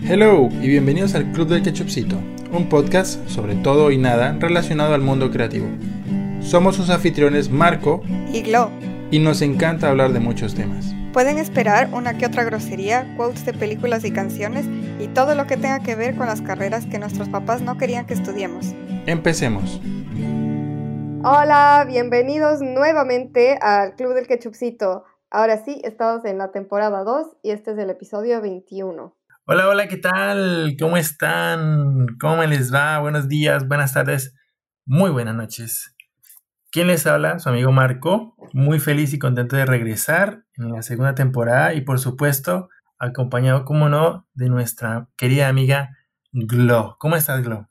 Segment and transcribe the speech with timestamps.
[0.00, 2.16] Hello y bienvenidos al Club del Ketchupcito,
[2.50, 5.68] un podcast sobre todo y nada relacionado al mundo creativo.
[6.40, 8.02] Somos sus anfitriones Marco
[8.32, 8.72] y Glo
[9.12, 10.92] y nos encanta hablar de muchos temas.
[11.12, 14.66] Pueden esperar una que otra grosería, quotes de películas y canciones
[14.98, 18.04] y todo lo que tenga que ver con las carreras que nuestros papás no querían
[18.04, 18.74] que estudiemos.
[19.06, 19.80] Empecemos.
[21.22, 25.04] Hola, bienvenidos nuevamente al Club del Ketchupcito.
[25.30, 29.14] Ahora sí, estamos en la temporada 2 y este es el episodio 21.
[29.44, 30.74] Hola, hola, ¿qué tal?
[30.80, 32.06] ¿Cómo están?
[32.18, 32.98] ¿Cómo les va?
[32.98, 34.34] Buenos días, buenas tardes,
[34.86, 35.94] muy buenas noches.
[36.70, 37.38] ¿Quién les habla?
[37.40, 38.36] Su amigo Marco.
[38.54, 43.90] Muy feliz y contento de regresar en la segunda temporada y por supuesto acompañado, como
[43.90, 45.90] no, de nuestra querida amiga
[46.32, 46.96] Glo.
[46.98, 47.68] ¿Cómo estás, Glo?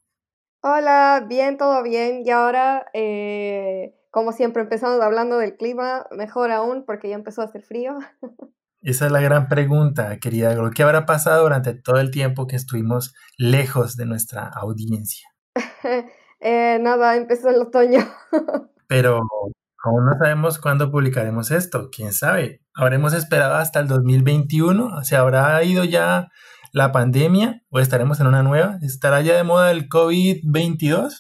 [0.62, 2.22] Hola, bien, todo bien.
[2.24, 7.46] Y ahora, eh, como siempre, empezamos hablando del clima, mejor aún porque ya empezó a
[7.46, 8.00] hacer frío.
[8.82, 10.72] Esa es la gran pregunta, querida Glo.
[10.72, 15.30] ¿Qué habrá pasado durante todo el tiempo que estuvimos lejos de nuestra audiencia?
[16.40, 18.00] eh, nada, empezó el otoño.
[18.88, 19.22] pero
[19.86, 22.64] aún no sabemos cuándo publicaremos esto, quién sabe.
[22.74, 25.04] ¿Habremos esperado hasta el 2021?
[25.04, 26.30] ¿Se habrá ido ya
[26.74, 28.80] la pandemia o estaremos en una nueva?
[28.82, 31.18] ¿Estará ya de moda el COVID-22?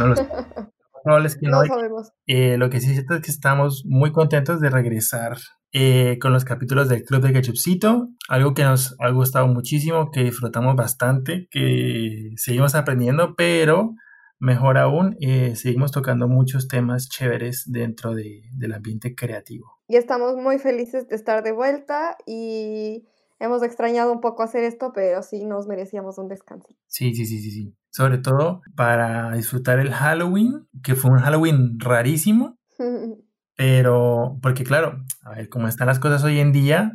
[0.00, 1.38] No lo sé.
[1.38, 2.12] que no, sabemos.
[2.26, 5.36] Eh, lo que sí es que estamos muy contentos de regresar
[5.72, 10.24] eh, con los capítulos del Club de Ketchupcito, algo que nos ha gustado muchísimo, que
[10.24, 13.94] disfrutamos bastante, que seguimos aprendiendo, pero
[14.42, 19.78] Mejor aún, eh, seguimos tocando muchos temas chéveres dentro del ambiente creativo.
[19.86, 23.06] Y estamos muy felices de estar de vuelta y
[23.40, 26.68] hemos extrañado un poco hacer esto, pero sí nos merecíamos un descanso.
[26.86, 27.76] Sí, sí, sí, sí, sí.
[27.90, 32.58] Sobre todo para disfrutar el Halloween, que fue un Halloween rarísimo,
[33.56, 36.92] pero porque claro, a ver cómo están las cosas hoy en día,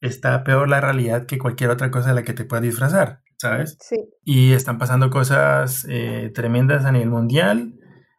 [0.00, 3.20] está peor la realidad que cualquier otra cosa de la que te puedas disfrazar.
[3.42, 3.76] ¿sabes?
[3.80, 3.96] Sí.
[4.24, 7.74] Y están pasando cosas eh, tremendas a nivel mundial.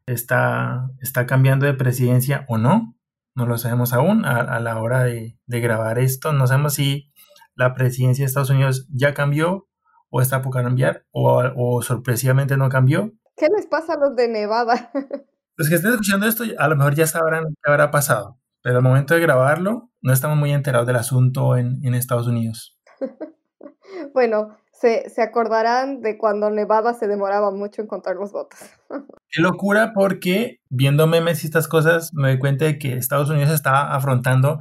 [0.06, 2.98] Está, está cambiando de presidencia o no.
[3.34, 6.34] No lo sabemos aún a, la hora de, grabar esto.
[6.34, 7.12] No sabemos si
[7.56, 9.68] la presidencia de Estados Unidos ya cambió
[10.10, 13.12] o está por cambiar o, o sorpresivamente no cambió.
[13.36, 14.92] ¿Qué les pasa a los de Nevada?
[15.56, 18.84] Los que estén escuchando esto a lo mejor ya sabrán qué habrá pasado, pero al
[18.84, 22.76] momento de grabarlo no estamos muy enterados del asunto en, en Estados Unidos.
[24.16, 28.60] bueno, se, acordarán de cuando Nevada se demoraba mucho en contar los votos.
[29.30, 33.52] Qué locura porque viendo memes y estas cosas me doy cuenta de que Estados Unidos
[33.52, 34.60] estaba afrontando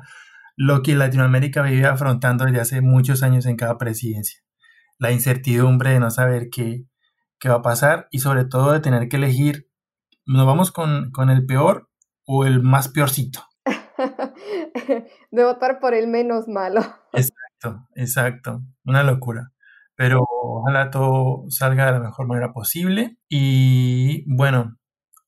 [0.56, 4.40] lo que Latinoamérica vivía afrontando desde hace muchos años en cada presidencia.
[4.98, 6.84] La incertidumbre de no saber qué,
[7.38, 9.68] qué va a pasar y sobre todo de tener que elegir,
[10.26, 11.90] ¿nos vamos con, con el peor
[12.26, 13.46] o el más peorcito?
[15.30, 16.80] de votar por el menos malo.
[17.12, 18.62] Exacto, exacto.
[18.84, 19.52] Una locura
[20.02, 23.16] pero ojalá todo salga de la mejor manera posible.
[23.28, 24.76] Y bueno,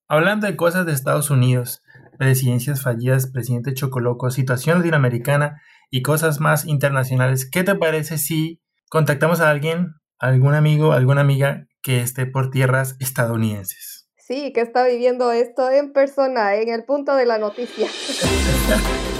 [0.08, 1.80] hablando de cosas de Estados Unidos,
[2.18, 5.60] presidencias fallidas, presidente Chocoloco, situación latinoamericana
[5.90, 11.66] y cosas más internacionales, ¿qué te parece si contactamos a alguien, algún amigo, alguna amiga
[11.82, 14.08] que esté por tierras estadounidenses?
[14.16, 17.88] Sí, que está viviendo esto en persona, en el punto de la noticia.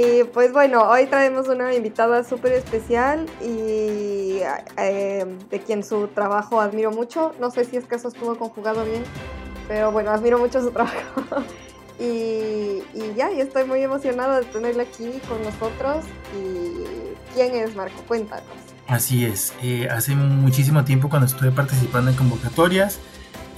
[0.00, 4.38] Y pues bueno, hoy traemos una invitada súper especial y
[4.76, 7.32] eh, de quien su trabajo admiro mucho.
[7.40, 9.02] No sé si es que eso estuvo conjugado bien,
[9.68, 10.96] pero bueno, admiro mucho su trabajo.
[12.00, 12.82] y,
[13.16, 16.04] ya, y estoy muy emocionada de tenerla aquí con nosotros.
[16.36, 18.02] ¿Y quién es Marco?
[18.08, 18.46] Cuéntanos.
[18.88, 22.98] Así es, eh, hace muchísimo tiempo cuando estuve participando en convocatorias,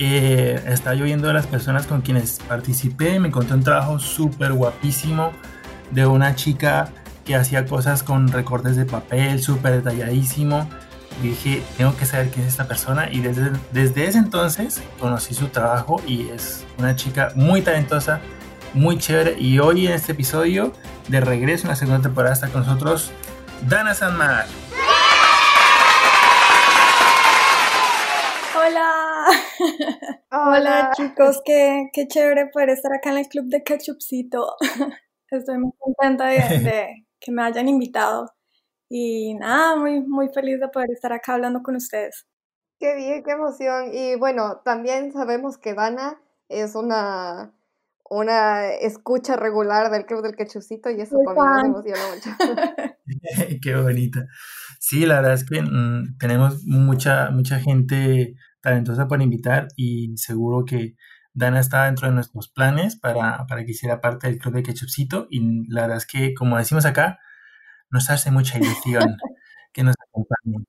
[0.01, 4.55] eh, estaba yo viendo a las personas con quienes participé, me encontré un trabajo súper
[4.55, 5.31] guapísimo
[5.93, 6.93] de una chica
[7.25, 10.69] que hacía cosas con recortes de papel súper detalladísimo.
[11.29, 15.49] Dije, tengo que saber quién es esta persona y desde, desde ese entonces conocí su
[15.49, 18.21] trabajo y es una chica muy talentosa,
[18.75, 20.73] muy chévere y hoy en este episodio
[21.09, 23.13] de regreso en la segunda temporada está con nosotros
[23.69, 24.47] Dana Sanmar.
[28.57, 29.25] Hola.
[30.31, 34.57] Hola chicos, qué, qué chévere poder estar acá en el club de Ketchupcito.
[35.31, 38.33] Estoy muy contenta de, que me hayan invitado
[38.91, 42.27] y nada, muy, muy feliz de poder estar acá hablando con ustedes.
[42.81, 43.91] Qué bien, qué emoción.
[43.95, 47.53] Y bueno, también sabemos que Dana es una,
[48.11, 52.31] una escucha regular del Club del Quechucito y eso también nos emociona mucho.
[53.63, 54.27] qué bonita.
[54.81, 60.65] Sí, la verdad es que mm, tenemos mucha, mucha gente talentosa para invitar y seguro
[60.65, 60.97] que
[61.33, 65.29] Dana estaba dentro de nuestros planes para, para que hiciera parte del club de Ketchupcito
[65.31, 67.21] y la verdad es que, como decimos acá,
[67.91, 69.17] nos hace mucha ilusión
[69.73, 70.65] que nos acompañe.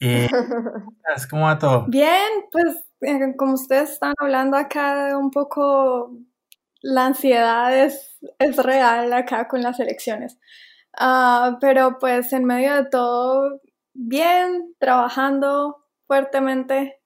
[0.00, 0.28] Eh,
[1.30, 1.86] ¿Cómo va todo?
[1.88, 6.12] Bien, pues eh, como ustedes están hablando acá, un poco
[6.80, 10.38] la ansiedad es, es real acá con las elecciones.
[10.96, 13.60] Ah, pero pues en medio de todo,
[13.94, 17.00] bien, trabajando fuertemente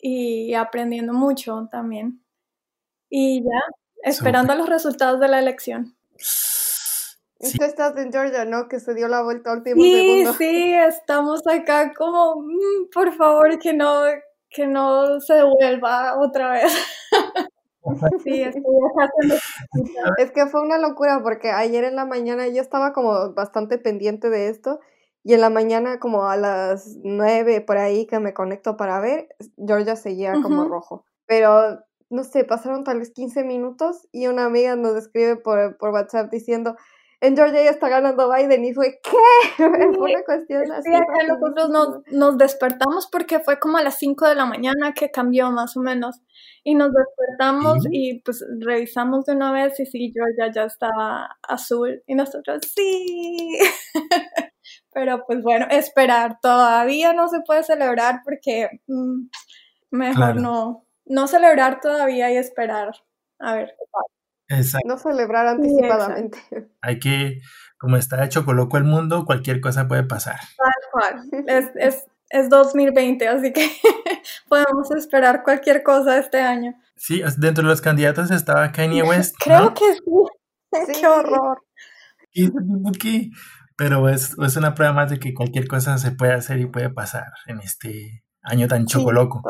[0.00, 2.24] y aprendiendo mucho también.
[3.08, 3.60] Y ya,
[4.02, 5.94] esperando los resultados de la elección.
[7.42, 8.68] Tú estás en Georgia, ¿no?
[8.68, 10.32] Que se dio la vuelta al último sí, segundo.
[10.34, 14.04] Sí, estamos acá como, mm, por favor, que no,
[14.48, 16.72] que no se vuelva otra vez.
[18.24, 18.62] sí, estoy
[18.96, 19.34] haciendo...
[20.18, 24.30] Es que fue una locura porque ayer en la mañana yo estaba como bastante pendiente
[24.30, 24.78] de esto
[25.24, 29.28] y en la mañana como a las nueve por ahí que me conecto para ver,
[29.56, 31.04] Georgia seguía como rojo.
[31.26, 35.90] Pero no sé, pasaron tal vez 15 minutos y una amiga nos escribe por, por
[35.90, 36.76] WhatsApp diciendo,
[37.22, 39.10] en Georgia ya está ganando Biden y fue, ¿qué?
[39.96, 40.90] fue una cuestión así.
[40.90, 44.92] Sí, acá nosotros nos, nos, despertamos porque fue como a las 5 de la mañana
[44.92, 46.20] que cambió más o menos.
[46.64, 52.02] Y nos despertamos y pues revisamos de una vez y sí, Georgia ya estaba azul
[52.08, 53.56] y nosotros sí.
[54.92, 56.38] Pero pues bueno, esperar.
[56.42, 59.28] Todavía no se puede celebrar porque mm,
[59.92, 62.90] mejor no, no celebrar todavía y esperar
[63.38, 64.21] a ver qué pasa.
[64.84, 66.38] No celebrar anticipadamente.
[66.80, 67.40] Hay que,
[67.78, 70.40] como está hecho coloco el mundo, cualquier cosa puede pasar.
[70.56, 71.44] Tal cual.
[71.46, 73.70] Es, es, es 2020, así que
[74.48, 76.74] podemos esperar cualquier cosa este año.
[76.96, 79.36] Sí, dentro de los candidatos estaba Kanye West.
[79.38, 81.00] Creo que sí.
[81.00, 81.62] Qué horror.
[82.98, 83.30] ¿Qué?
[83.76, 86.90] Pero es, es una prueba más de que cualquier cosa se puede hacer y puede
[86.90, 89.42] pasar en este año tan chocoloco.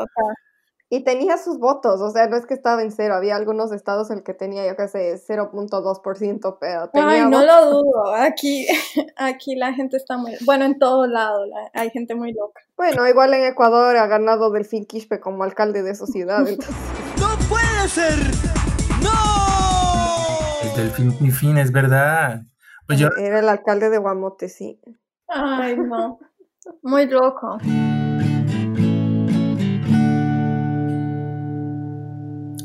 [0.93, 4.11] Y tenía sus votos, o sea, no es que estaba en cero, había algunos estados
[4.11, 8.67] en el que tenía, yo qué sé, 0.2%, pero tenía Ay, no lo dudo, aquí,
[9.17, 12.61] aquí la gente está muy, bueno, en todos lados hay gente muy loca.
[12.77, 16.41] Bueno, igual en Ecuador ha ganado Delfín Quispe como alcalde de su ciudad.
[17.19, 18.13] ¡No puede ser!
[19.01, 19.09] ¡No!
[20.61, 22.43] El Delfín Quispe es verdad.
[22.85, 23.07] Pues yo...
[23.17, 24.79] Era el alcalde de Guamote, sí.
[25.27, 26.19] Ay, no.
[26.83, 27.57] Muy loco.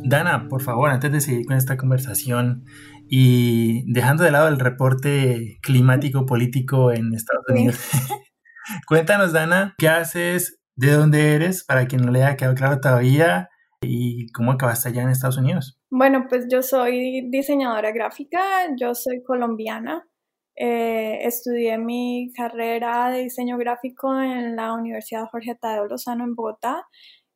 [0.08, 2.64] Dana, por favor, antes de seguir con esta conversación
[3.08, 7.78] y dejando de lado el reporte climático político en Estados Unidos,
[8.87, 10.60] cuéntanos, Dana, ¿qué haces?
[10.76, 11.64] ¿De dónde eres?
[11.64, 13.49] Para quien no le haya quedado claro todavía.
[13.81, 15.78] ¿Y cómo acabaste allá en Estados Unidos?
[15.90, 18.40] Bueno, pues yo soy diseñadora gráfica,
[18.76, 20.08] yo soy colombiana.
[20.56, 26.84] Eh, estudié mi carrera de diseño gráfico en la Universidad Jorge Tadeo Lozano en Bogotá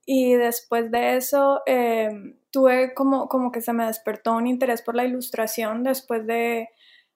[0.05, 4.95] y después de eso em, tuve como, como que se me despertó un interés por
[4.95, 6.69] la ilustración después de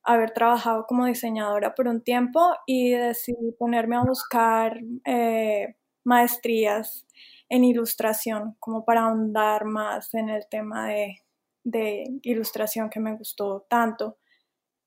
[0.03, 7.07] haber trabajado como diseñadora por un tiempo y decidí ponerme a buscar eh, maestrías
[7.49, 11.23] en ilustración como para ahondar más en el tema de,
[11.65, 14.19] de ilustración que me gustó tanto.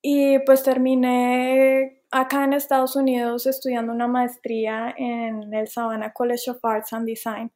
[0.01, 6.63] Y pues terminé acá en Estados Unidos estudiando una maestría en el Savannah College of
[6.63, 7.51] Arts and Design.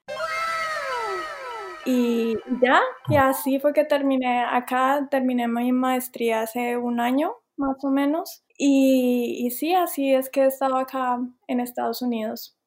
[1.85, 7.83] Y ya, y así fue que terminé acá, terminé mi maestría hace un año más
[7.83, 8.43] o menos.
[8.57, 12.57] Y, y sí, así es que he estado acá en Estados Unidos,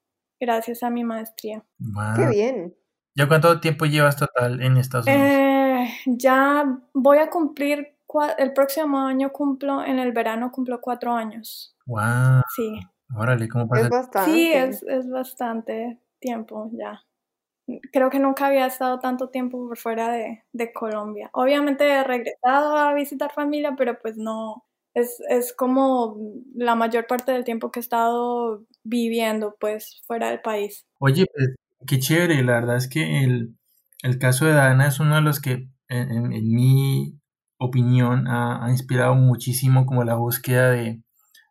[0.40, 1.64] gracias a mi maestría.
[2.16, 2.76] ¡Qué bien!
[3.14, 5.24] ¿Ya cuánto tiempo llevas total en Estados Unidos?
[5.24, 7.94] Eh, ya voy a cumplir,
[8.38, 11.76] el próximo año cumplo, en el verano cumplo cuatro años.
[11.86, 12.42] ¡Wow!
[12.54, 12.80] Sí.
[13.16, 13.84] Órale, ¿cómo pasa?
[13.84, 14.30] Es bastante.
[14.30, 17.00] Sí, es, es bastante tiempo ya
[17.92, 21.30] creo que nunca había estado tanto tiempo por fuera de, de, Colombia.
[21.32, 26.16] Obviamente he regresado a visitar familia, pero pues no, es, es, como
[26.54, 30.86] la mayor parte del tiempo que he estado viviendo pues fuera del país.
[30.98, 31.54] Oye, pues
[31.86, 33.56] qué chévere, la verdad es que el,
[34.02, 37.18] el caso de Dana es uno de los que en, en, en mi
[37.58, 41.02] opinión ha, ha, inspirado muchísimo como la búsqueda de,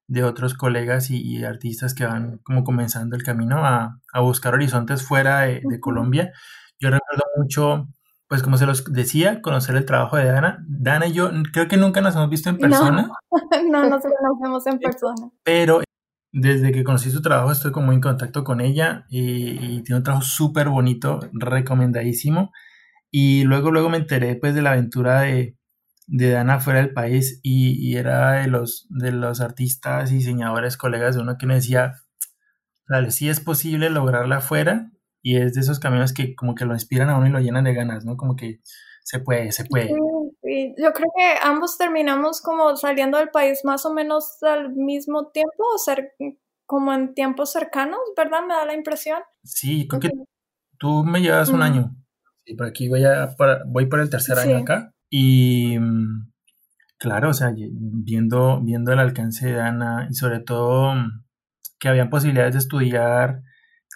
[0.07, 5.03] de otros colegas y, artistas que van como comenzando el camino a, a buscar horizontes
[5.03, 6.31] fuera de, Colombia.
[6.79, 7.87] Yo recuerdo mucho,
[8.27, 10.63] pues como se los decía, conocer el trabajo de Dana.
[10.67, 13.09] Dana y yo creo que nunca nos hemos visto en persona.
[13.71, 15.29] No, no nos conocemos en persona.
[15.43, 15.81] Pero
[16.31, 20.03] desde que conocí su trabajo estoy como en contacto con ella y, y tiene un
[20.03, 22.51] trabajo súper bonito, recomendadísimo.
[23.11, 25.55] Y luego, luego me enteré pues de la aventura de,
[26.07, 31.15] de Dana fuera del país y, era de los, de los artistas y diseñadores, colegas
[31.15, 31.93] de uno que me decía,
[32.87, 36.73] dale, sí es posible lograrla afuera y es de esos caminos que como que lo
[36.73, 38.17] inspiran a uno y lo llenan de ganas, ¿no?
[38.17, 38.59] Como que
[39.03, 39.89] se puede, se puede.
[39.89, 45.63] Yo creo que ambos terminamos como saliendo del país más o menos al mismo tiempo,
[45.73, 46.13] o ser
[46.65, 48.41] como en tiempos cercanos, ¿verdad?
[48.47, 49.19] Me da la impresión.
[49.43, 50.09] Sí, creo que
[50.77, 51.95] tú me llevas un año.
[52.45, 53.35] Sí, por aquí voy, a,
[53.67, 54.94] voy por el tercer año acá.
[55.09, 56.31] Y mm,
[56.97, 61.23] claro, o sea, viendo, viendo el alcance de Ana y sobre todo mm,
[61.79, 63.41] que habían posibilidades de estudiar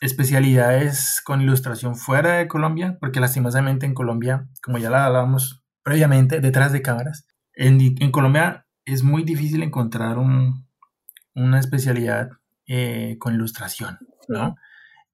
[0.02, 6.40] especialidades con ilustración fuera de Colombia, porque lastimosamente en Colombia, como ya la hablábamos previamente,
[6.40, 10.68] detrás de cámaras, en, en Colombia es muy difícil encontrar un,
[11.36, 12.30] una especialidad
[12.68, 13.98] eh, con ilustración,
[14.28, 14.56] ¿no?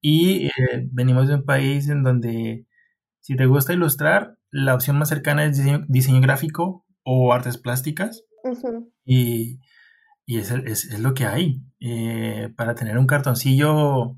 [0.01, 2.67] Y eh, venimos de un país en donde
[3.21, 8.23] si te gusta ilustrar, la opción más cercana es diseño, gráfico o artes plásticas.
[9.03, 9.59] Y,
[10.25, 11.61] y es, es, es, lo que hay.
[11.81, 14.15] Eh, para tener un cartoncillo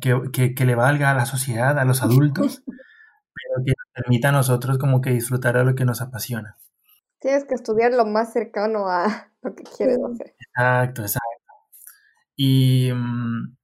[0.00, 4.32] que, que, le valga a la sociedad, a los adultos, pero que nos permita a
[4.32, 6.58] nosotros como que disfrutar de lo que nos apasiona.
[7.20, 10.34] Tienes que estudiar lo más cercano a lo que quieres hacer.
[10.40, 11.54] Exacto, exacto.
[12.34, 13.56] Y mm,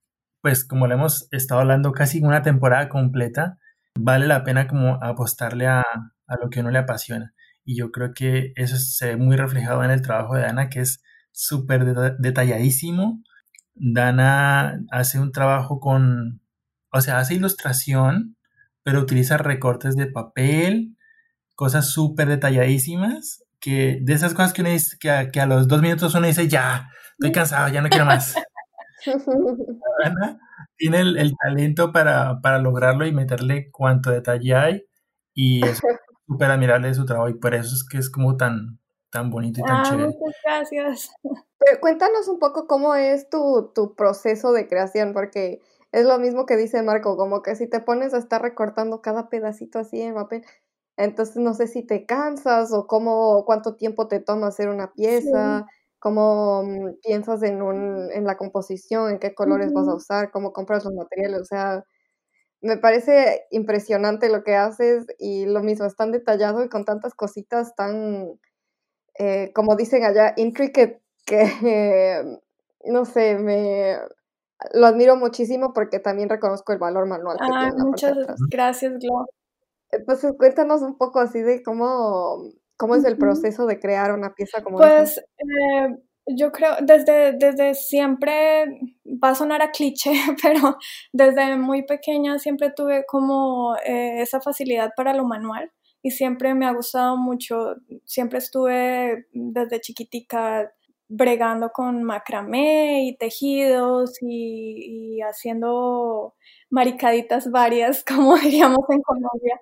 [0.43, 3.59] pues como le hemos estado hablando casi una temporada completa,
[3.99, 5.81] vale la pena como apostarle a,
[6.27, 7.35] a lo que uno le apasiona.
[7.65, 10.81] Y yo creo que eso se ve muy reflejado en el trabajo de Ana, que
[10.81, 11.85] es súper
[12.19, 13.23] detalladísimo,
[13.75, 16.41] Dana hace un trabajo con,
[16.93, 18.37] o sea, hace ilustración,
[18.83, 20.97] pero utiliza recortes de papel,
[21.55, 25.67] cosas súper detalladísimas, que de esas cosas que uno dice, que a, que a los
[25.69, 28.35] dos minutos uno dice, ya, estoy cansado, ya no quiero más.
[30.77, 34.87] Tiene el, talento para, para, lograrlo y meterle cuanto detalle hay
[35.35, 35.81] y es
[36.27, 38.79] súper admirable de su trabajo y por eso es que es como tan,
[39.11, 40.07] tan bonito y tan ah, chévere.
[40.07, 41.11] Muchas gracias.
[41.59, 45.61] Pero cuéntanos un poco cómo es tu, tu proceso de creación, porque
[45.93, 49.29] es lo mismo que dice Marco, como que si te pones a estar recortando cada
[49.29, 50.45] pedacito así en papel,
[50.97, 55.67] entonces no sé si te cansas o cómo, cuánto tiempo te toma hacer una pieza,
[56.05, 60.53] cómo mm, piensas en, un, en la composición, en qué colores vas a usar, cómo
[60.53, 61.83] compras los materiales, o sea,
[62.61, 67.15] me parece impresionante lo que haces y lo mismo, es tan detallado y con tantas
[67.15, 68.39] cositas tan
[69.19, 71.41] eh, como dicen allá, intricate, que
[72.85, 73.97] no sé, me
[74.75, 78.15] lo admiro muchísimo porque también reconozco el valor manual que ah, Muchas
[78.51, 79.25] gracias, Glo.
[79.91, 82.45] Entonces, cuéntanos un poco así de cómo,
[82.77, 87.75] cómo es el proceso de crear una pieza como Pues eh, yo creo, desde, desde
[87.75, 88.67] siempre,
[89.05, 90.13] va a sonar a cliché,
[90.43, 90.77] pero
[91.13, 95.71] desde muy pequeña siempre tuve como eh, esa facilidad para lo manual
[96.03, 100.71] y siempre me ha gustado mucho, siempre estuve desde chiquitica
[101.09, 106.35] bregando con macramé y tejidos y, haciendo
[106.71, 109.61] maricaditas varias, como diríamos en Colombia.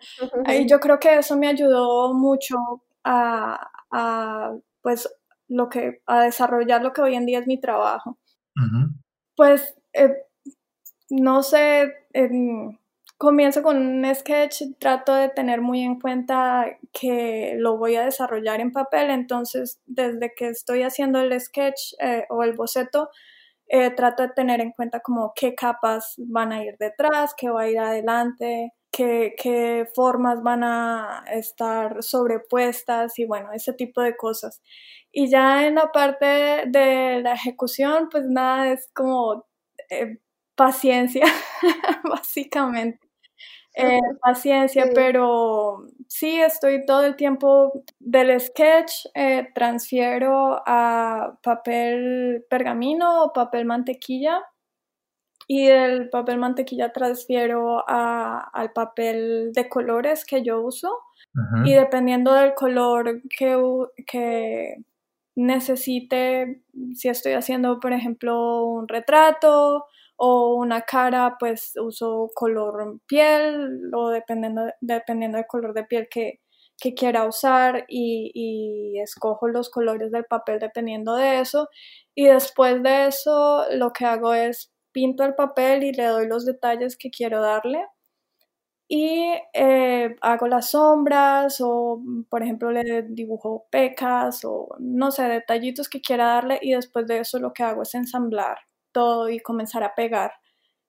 [0.58, 2.56] Y yo creo que eso me ayudó mucho
[3.04, 5.08] a, pues,
[5.48, 8.18] lo que, a desarrollar lo que hoy en día es mi trabajo.
[9.36, 10.14] Pues, eh,
[11.10, 11.92] no sé,
[13.18, 18.60] comienzo con un sketch, trato de tener muy en cuenta que lo voy a desarrollar
[18.60, 23.10] en papel, entonces desde que estoy haciendo el sketch eh, o el boceto,
[23.68, 27.62] eh, trato de tener en cuenta como qué capas van a ir detrás, qué va
[27.62, 34.16] a ir adelante, qué, qué formas van a estar sobrepuestas y bueno, ese tipo de
[34.16, 34.62] cosas.
[35.12, 36.26] Y ya en la parte
[36.68, 39.46] de la ejecución, pues nada, es como...
[39.90, 40.18] Eh,
[40.54, 41.24] paciencia,
[42.04, 43.08] básicamente.
[43.74, 53.24] Eh, paciencia, pero sí estoy todo el tiempo del sketch, eh, transfiero a papel pergamino
[53.24, 54.42] o papel mantequilla
[55.54, 60.90] y del papel mantequilla transfiero a, al papel de colores que yo uso
[61.66, 63.58] y dependiendo del color que,
[64.06, 64.76] que
[65.36, 66.62] necesite,
[66.94, 69.84] si estoy haciendo por ejemplo un retrato,
[70.16, 76.38] o una cara, pues uso color piel o dependiendo, dependiendo del color de piel que,
[76.96, 81.68] quiera usar y, escojo los colores del papel dependiendo de eso.
[82.14, 86.44] Y después de eso lo que hago es pinto el papel y le doy los
[86.46, 87.86] detalles que quiero darle.
[88.88, 95.88] Y eh, hago las sombras o, por ejemplo, le dibujo pecas o, no sé, detallitos
[95.88, 98.58] que quiera darle y después de eso lo que hago es ensamblar
[98.92, 100.32] todo y comenzar a pegar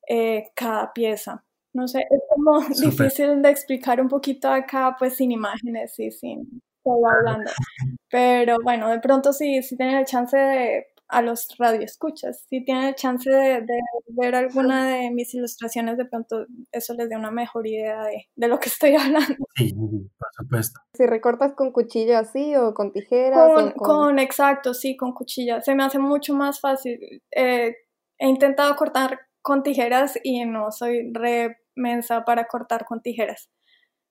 [0.08, 1.44] eh, cada pieza.
[1.74, 6.62] No sé, es como difícil de explicar un poquito acá, pues sin imágenes y sin
[6.84, 7.52] todo hablando.
[8.10, 12.46] Pero bueno, de pronto si, si tienen el chance de a los radioescuchas.
[12.50, 13.66] Si tienen el chance de,
[14.08, 18.48] ver alguna de mis ilustraciones, de pronto eso les dé una mejor idea de, de
[18.48, 19.36] lo que estoy hablando.
[19.56, 20.80] Sí, por supuesto.
[20.94, 23.54] Si recortas con cuchilla así o con tijeras.
[23.54, 24.20] Con, con...
[24.20, 25.62] exacto, sí, con cuchilla.
[25.62, 27.00] Se me hace mucho más fácil.
[27.32, 27.76] Eh,
[28.18, 33.50] he intentado cortar con tijeras y no soy re mensa para cortar con tijeras.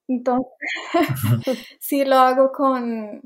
[0.08, 0.52] Entonces,
[1.80, 3.22] sí lo hago con,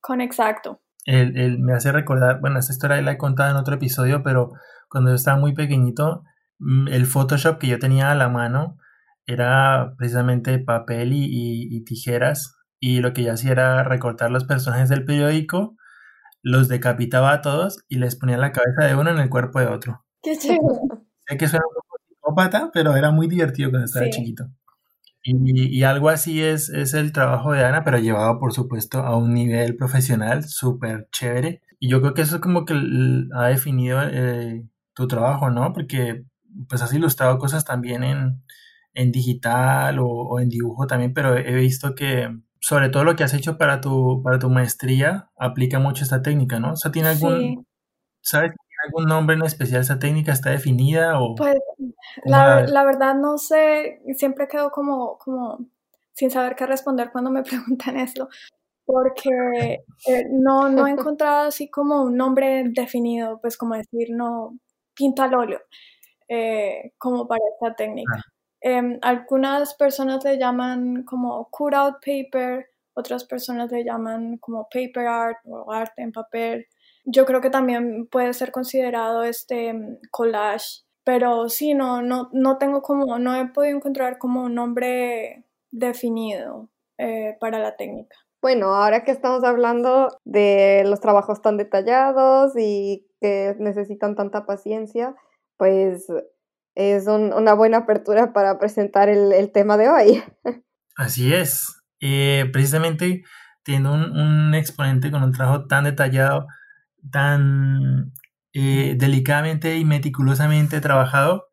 [0.00, 0.81] con exacto.
[1.04, 4.52] Él, me hace recordar, bueno, esta historia la he contado en otro episodio, pero
[4.88, 6.22] cuando yo estaba muy pequeñito,
[6.58, 8.76] mm, el Photoshop que yo tenía a la mano
[9.26, 15.04] era precisamente papel y, tijeras, y lo que yo hacía era recortar los personajes del
[15.04, 15.76] periódico,
[16.42, 19.66] los decapitaba a todos y les ponía la cabeza de uno en el cuerpo de
[19.66, 20.04] otro.
[20.22, 20.60] Qué chévere.
[21.26, 24.46] Sé que suena un poco psicópata, pero era muy divertido cuando estaba chiquito.
[25.24, 29.34] Y, algo así es, es el trabajo de Ana, pero llevado, por supuesto, a un
[29.34, 31.62] nivel profesional súper chévere.
[31.78, 32.74] Y yo creo que eso es como que
[33.34, 34.64] ha definido eh,
[34.94, 35.72] tu trabajo, ¿no?
[35.72, 36.24] Porque
[36.68, 38.42] pues has ilustrado cosas también en,
[38.94, 42.28] en digital o, en dibujo también, pero he visto que
[42.60, 46.60] sobre todo lo que has hecho para tu, para tu maestría aplica mucho esta técnica,
[46.60, 46.72] ¿no?
[46.72, 47.66] O sea, ¿tiene algún,
[48.20, 48.52] ¿sabes
[48.86, 50.32] algún nombre en especial esa técnica?
[50.32, 51.20] ¿Está definida?
[51.20, 51.56] O, pues
[52.24, 55.66] la, la, verdad no sé, siempre quedo como, como
[56.12, 57.42] sin saber qué responder cuando me
[57.76, 58.28] preguntan eso,
[58.84, 64.58] porque eh, no, no he encontrado así como un nombre definido, pues como decir, no,
[64.94, 65.60] pinta al óleo,
[66.28, 68.14] eh, como para esta técnica.
[68.16, 68.32] Ah.
[68.64, 75.06] Em, algunas personas le llaman como cut out paper, otras personas le llaman como paper
[75.06, 76.68] art o arte en papel.
[77.04, 79.74] Yo creo que también puede ser considerado este
[80.12, 85.44] collage, pero sí, no, no, no tengo como, no he podido encontrar como un nombre
[85.70, 86.68] definido
[86.98, 88.16] eh, para la técnica.
[88.40, 95.14] Bueno, ahora que estamos hablando de los trabajos tan detallados y que necesitan tanta paciencia,
[95.56, 96.06] pues
[96.74, 100.22] es una buena apertura para presentar el, tema de hoy.
[100.96, 101.82] Así es.
[102.00, 103.22] Eh, precisamente
[103.62, 106.46] teniendo un, un, exponente con un trabajo tan detallado,
[107.12, 108.12] tan
[108.54, 111.48] eh, delicadamente y meticulosamente trabajado,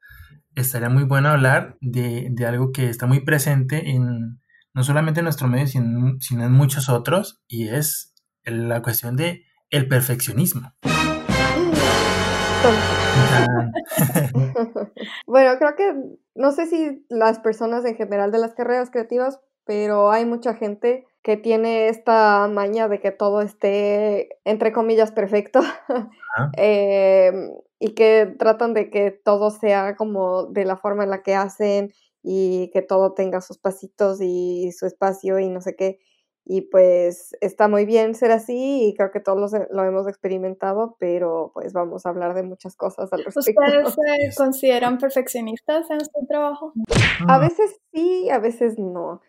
[0.55, 4.39] estaría muy bueno hablar de, algo que está muy presente en
[4.73, 9.45] no solamente en nuestro medio, sino, sino en muchos otros, y es la cuestión de
[9.69, 10.73] el perfeccionismo.
[15.27, 15.95] bueno, creo que
[16.35, 21.05] no sé si las personas en general de las carreras creativas, pero hay mucha gente
[21.21, 25.62] que tiene esta maña de que todo esté, entre comillas, perfecto.
[26.55, 31.36] Em, y que tratan de que todo sea como de la forma en la que
[31.36, 31.91] hacen
[32.23, 35.99] y que todo tenga sus pasitos y su espacio y no sé qué.
[36.45, 41.51] Y pues está muy bien ser así y creo que todos lo, hemos experimentado, pero
[41.53, 43.62] pues vamos a hablar de muchas cosas al respecto.
[43.86, 46.73] ¿Ustedes se consideran perfeccionistas en su trabajo?
[47.27, 49.21] A veces sí, a veces no.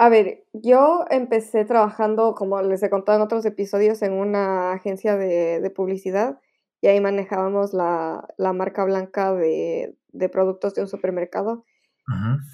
[0.00, 5.16] A ver, yo empecé trabajando, como les he contado en otros episodios, en una agencia
[5.16, 6.38] de, publicidad
[6.80, 9.96] y ahí manejábamos la, marca blanca de,
[10.30, 11.64] productos de un supermercado.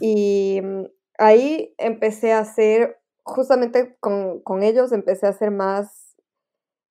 [0.01, 0.85] Y mm,
[1.19, 6.17] ahí empecé a hacer, justamente con, ellos, empecé a hacer más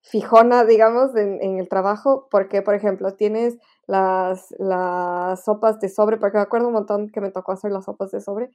[0.03, 6.17] fijona, digamos, en, en, el trabajo, porque, por ejemplo, tienes las, las sopas de sobre,
[6.17, 8.51] porque me acuerdo un montón que me tocó hacer las sopas de sobre,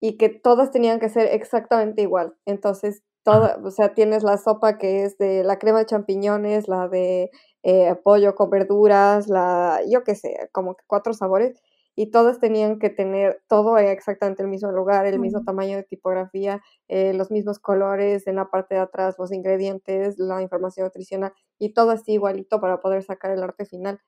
[0.00, 2.34] y que todas tenían que ser exactamente igual.
[2.46, 6.88] Entonces, toda, o sea, tienes la sopa que es de la crema de champiñones, la
[6.88, 7.30] de
[7.62, 11.60] eh, pollo con verduras, la, yo qué sé, como que cuatro sabores,
[11.96, 16.62] y todas tenían que tener todo exactamente el mismo lugar, el mismo tamaño de tipografía,
[16.88, 21.74] eh, los mismos colores en la parte de atrás, los ingredientes, la información nutricional, y
[21.74, 24.00] todo así igualito para poder sacar el arte final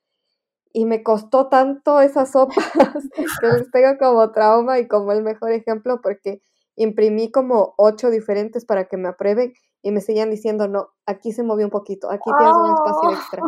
[0.72, 2.56] y me costó tanto esas sopas
[3.40, 6.40] que les tengo como trauma y como el mejor ejemplo porque
[6.76, 11.42] imprimí como ocho diferentes para que me aprueben y me seguían diciendo, no, aquí se
[11.42, 13.12] movió un poquito, aquí tienes un espacio ¡Oh!
[13.12, 13.42] extra.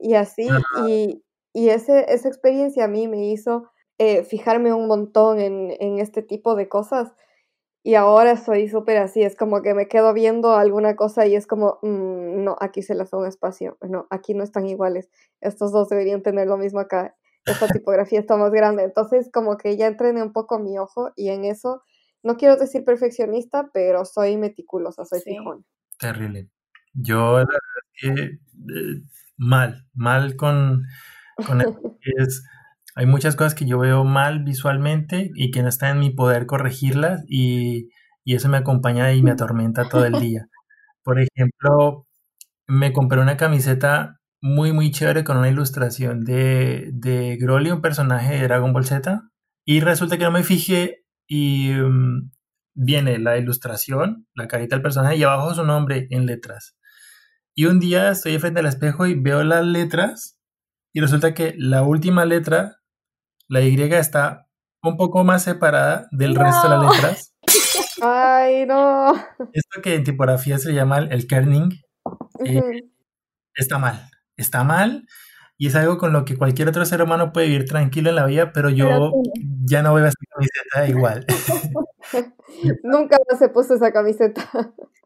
[0.00, 0.48] Y así,
[0.88, 5.98] y, y ese, esa experiencia a mí me hizo eh, fijarme un montón en, en
[5.98, 7.12] este tipo de cosas
[7.86, 11.46] y ahora soy súper así, es como que me quedo viendo alguna cosa y es
[11.46, 15.08] como, mm, no, aquí se les da un espacio, no, aquí no están iguales,
[15.40, 19.76] estos dos deberían tener lo mismo acá, esta tipografía está más grande, entonces como que
[19.76, 21.84] ya entrené un poco mi ojo y en eso,
[22.24, 25.64] no quiero decir perfeccionista, pero soy meticulosa, soy fijón.
[26.00, 26.48] Terrible.
[26.92, 29.02] Yo la verdad que eh,
[29.36, 30.82] mal, mal con,
[31.46, 31.60] con
[32.18, 32.42] es
[32.96, 36.46] hay muchas cosas que yo veo mal visualmente y que no está en mi poder
[36.46, 37.90] corregirlas y,
[38.24, 40.48] eso me acompaña y me atormenta todo el día.
[41.04, 42.06] Por ejemplo,
[42.66, 48.34] me compré una camiseta muy, muy chévere con una ilustración de, de Broly, un personaje
[48.34, 49.22] de Dragon Ball Z.
[49.64, 52.30] Y resulta que no me fijé y mm,
[52.74, 56.76] viene la ilustración, la carita del personaje y abajo su nombre en letras.
[57.54, 60.40] Y un día estoy frente al espejo y veo las letras
[60.92, 62.78] y resulta que la última letra,
[63.48, 64.46] la Y, está
[64.82, 67.34] un poco más separada del resto de las letras.
[68.02, 69.14] Ay, no.
[69.52, 71.70] Esto que en tipografía se llama el kerning
[72.44, 72.82] eh,
[73.54, 74.10] está mal.
[74.36, 75.06] Está mal
[75.58, 78.26] y es algo con lo que cualquier otro ser humano puede vivir tranquilo en la
[78.26, 79.12] vida, pero yo
[79.64, 81.26] ya no voy a hacer camiseta igual.
[82.84, 84.48] Nunca más he puesto esa camiseta.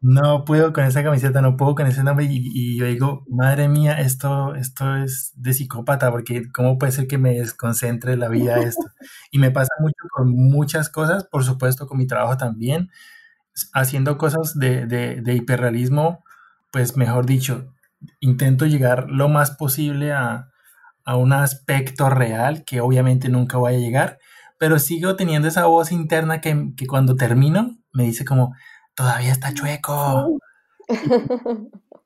[0.01, 3.99] No puedo con esa camiseta, no puedo con ese nombre y, yo digo, madre mía,
[3.99, 8.87] esto, esto es de psicópata, porque ¿cómo puede ser que me desconcentre la vida esto?
[9.31, 12.89] Y me pasa mucho con muchas cosas, por supuesto con mi trabajo también,
[13.73, 16.23] haciendo cosas de, de, de hiperrealismo,
[16.71, 17.73] pues mejor dicho,
[18.19, 20.49] intento llegar lo más posible a,
[21.05, 24.19] a un aspecto real que obviamente nunca voy a llegar,
[24.57, 28.53] pero sigo teniendo esa voz interna que, que cuando termino me dice como,
[28.95, 30.37] todavía está chueco.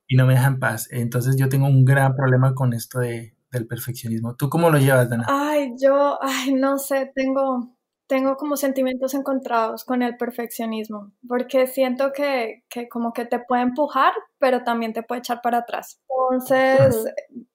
[0.07, 0.87] y no me deja en paz.
[0.91, 4.35] Entonces yo tengo un gran problema con esto de, del perfeccionismo.
[4.35, 5.25] ¿Tú cómo lo llevas, Dana?
[5.27, 7.74] Ay, yo, ay, no sé, tengo,
[8.07, 13.63] tengo como sentimientos encontrados con el perfeccionismo, porque siento que, que, como que te puede
[13.63, 15.99] empujar, pero también te puede echar para atrás.
[16.09, 17.05] Entonces,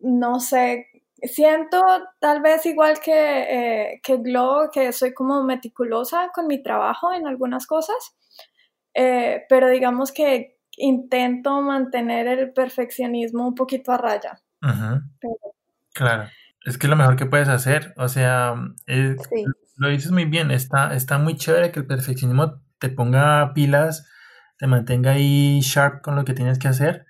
[0.01, 0.87] no sé,
[1.23, 1.83] siento
[2.19, 7.27] tal vez igual que, eh, que Glow, que soy como meticulosa con mi trabajo en
[7.27, 8.17] algunas cosas,
[8.95, 14.41] eh, pero digamos que intento mantener el perfeccionismo un poquito a raya.
[15.93, 16.29] Claro,
[16.65, 18.55] es que es lo mejor que puedes hacer, o sea,
[18.87, 19.17] eh,
[19.81, 24.07] lo dices muy bien, está, está muy chévere que el perfeccionismo te ponga pilas,
[24.59, 27.07] te mantenga ahí sharp con lo que tienes que hacer,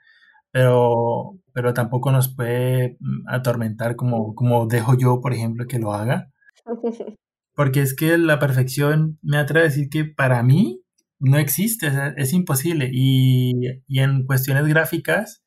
[0.52, 5.92] pero, pero tampoco nos puede mm, atormentar como, como dejo yo, por ejemplo, que lo
[5.92, 6.30] haga.
[7.56, 10.80] Porque es que la perfección, me atrevo a decir que para mí
[11.18, 12.88] no existe, es, imposible.
[12.92, 15.42] Y, y, en cuestiones gráficas,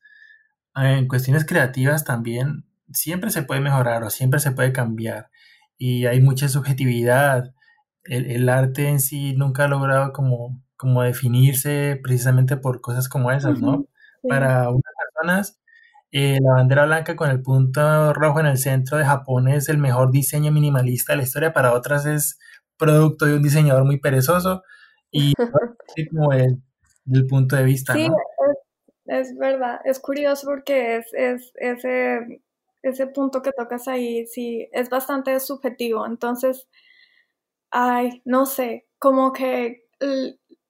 [0.76, 5.30] en cuestiones creativas también, siempre se puede mejorar o siempre se puede cambiar.
[5.78, 7.54] Y hay mucha subjetividad.
[8.04, 13.30] El, el arte en sí nunca ha logrado como, como definirse precisamente por cosas como
[13.30, 13.86] esas, ¿no?
[14.28, 15.60] Para unas personas,
[16.16, 19.78] eh, la bandera blanca con el punto rojo en el centro de Japón es el
[19.78, 22.38] mejor diseño minimalista de la historia, para otras es
[22.76, 24.62] producto de un diseñador muy perezoso
[25.10, 25.32] y
[26.10, 26.62] como el,
[27.04, 27.94] del punto de vista.
[27.94, 28.08] Sí,
[29.06, 32.42] es, verdad, es curioso porque es, es ese,
[32.88, 36.68] ese punto que tocas ahí, sí, es bastante subjetivo, entonces,
[37.70, 39.86] ay, no sé, como que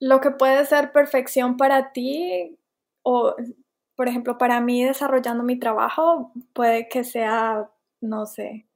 [0.00, 2.58] lo que puede ser perfección para ti
[3.02, 3.34] o,
[3.96, 8.66] por ejemplo, para mí desarrollando mi trabajo puede que sea, no sé,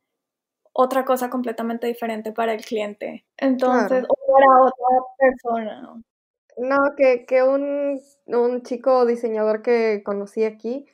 [0.73, 3.27] otra cosa completamente diferente para el cliente.
[3.37, 6.03] Entonces, o para otra persona.
[6.57, 10.87] No, que, que un, un chico diseñador que conocí aquí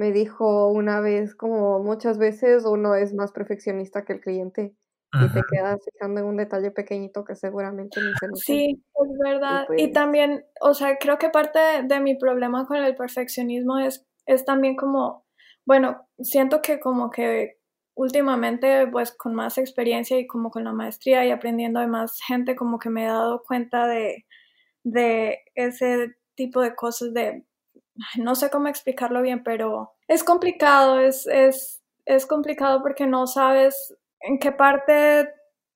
[0.00, 4.74] me dijo una vez, como muchas veces uno es más perfeccionista que el cliente
[5.12, 8.40] y te quedas fijando en un detalle pequeñito que seguramente ni se nota.
[8.42, 9.64] Sí, es verdad.
[9.76, 14.06] Y, pues también, o sea, creo que parte de, mi problema con el perfeccionismo es,
[14.24, 15.26] es también como,
[15.66, 17.58] bueno, siento que como que
[17.94, 22.56] últimamente, pues con más experiencia y como con la maestría y aprendiendo de más gente,
[22.56, 24.24] como que me he dado cuenta de,
[24.82, 27.44] de ese tipo de cosas de,
[28.18, 33.96] no sé cómo explicarlo bien, pero es complicado, es, es, es complicado porque no sabes
[34.20, 35.28] en qué parte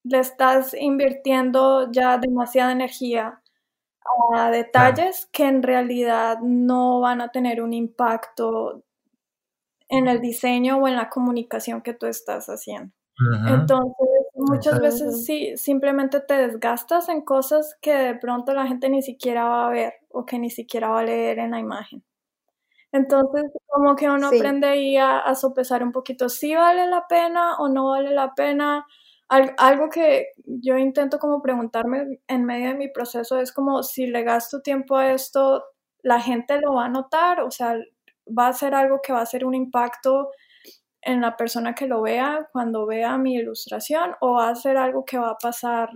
[0.04, 3.40] le estás invirtiendo ya demasiada energía
[4.34, 8.84] a detalles que en realidad no van a tener un impacto
[9.88, 12.92] en el diseño o en la comunicación que tú estás haciendo.
[13.46, 19.02] Entonces, muchas veces sí, simplemente te desgastas en cosas que de pronto la gente ni
[19.02, 22.02] siquiera va a ver o que ni siquiera va a leer en la imagen.
[22.94, 27.68] Entonces, como que uno aprende ahí a, sopesar un poquito si vale la pena o
[27.68, 28.86] no vale la pena.
[29.28, 34.22] algo que yo intento como preguntarme en medio de mi proceso es como si le
[34.22, 35.64] gasto tiempo a esto,
[36.04, 37.76] la gente lo va a notar, o sea,
[38.26, 40.30] va a ser algo que va a ser un impacto
[41.02, 45.04] en la persona que lo vea cuando vea mi ilustración o va a ser algo
[45.04, 45.88] que va a pasar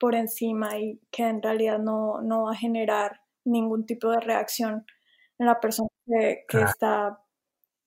[0.00, 4.84] por encima y que en realidad no, no va a generar ningún tipo de reacción
[5.38, 5.88] en la persona
[6.48, 7.20] que, está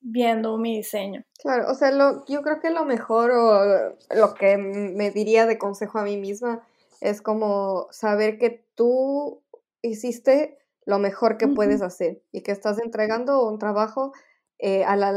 [0.01, 1.23] viendo mi diseño.
[1.39, 5.57] Claro, o sea, lo, yo creo que lo mejor o lo que me diría de
[5.57, 6.61] consejo a mí misma
[7.01, 9.41] es como saber que tú
[9.81, 14.13] hiciste lo mejor que puedes hacer y que estás entregando un trabajo
[14.59, 15.09] eh, a, la,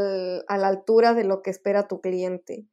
[0.49, 2.67] a, la, altura de lo que espera tu cliente.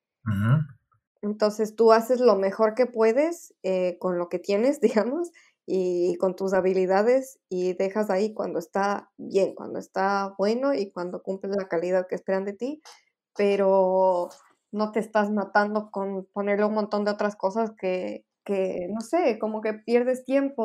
[1.22, 5.32] Entonces tú haces lo mejor que puedes eh, con lo que tienes, digamos,
[5.66, 11.22] y con tus habilidades y dejas ahí cuando está bien, cuando está bueno y cuando
[11.22, 12.82] cumples la calidad que esperan de ti,
[13.36, 14.30] pero
[14.72, 19.40] no te estás matando con ponerle un montón de otras cosas que, que no sé,
[19.40, 20.64] como que pierdes tiempo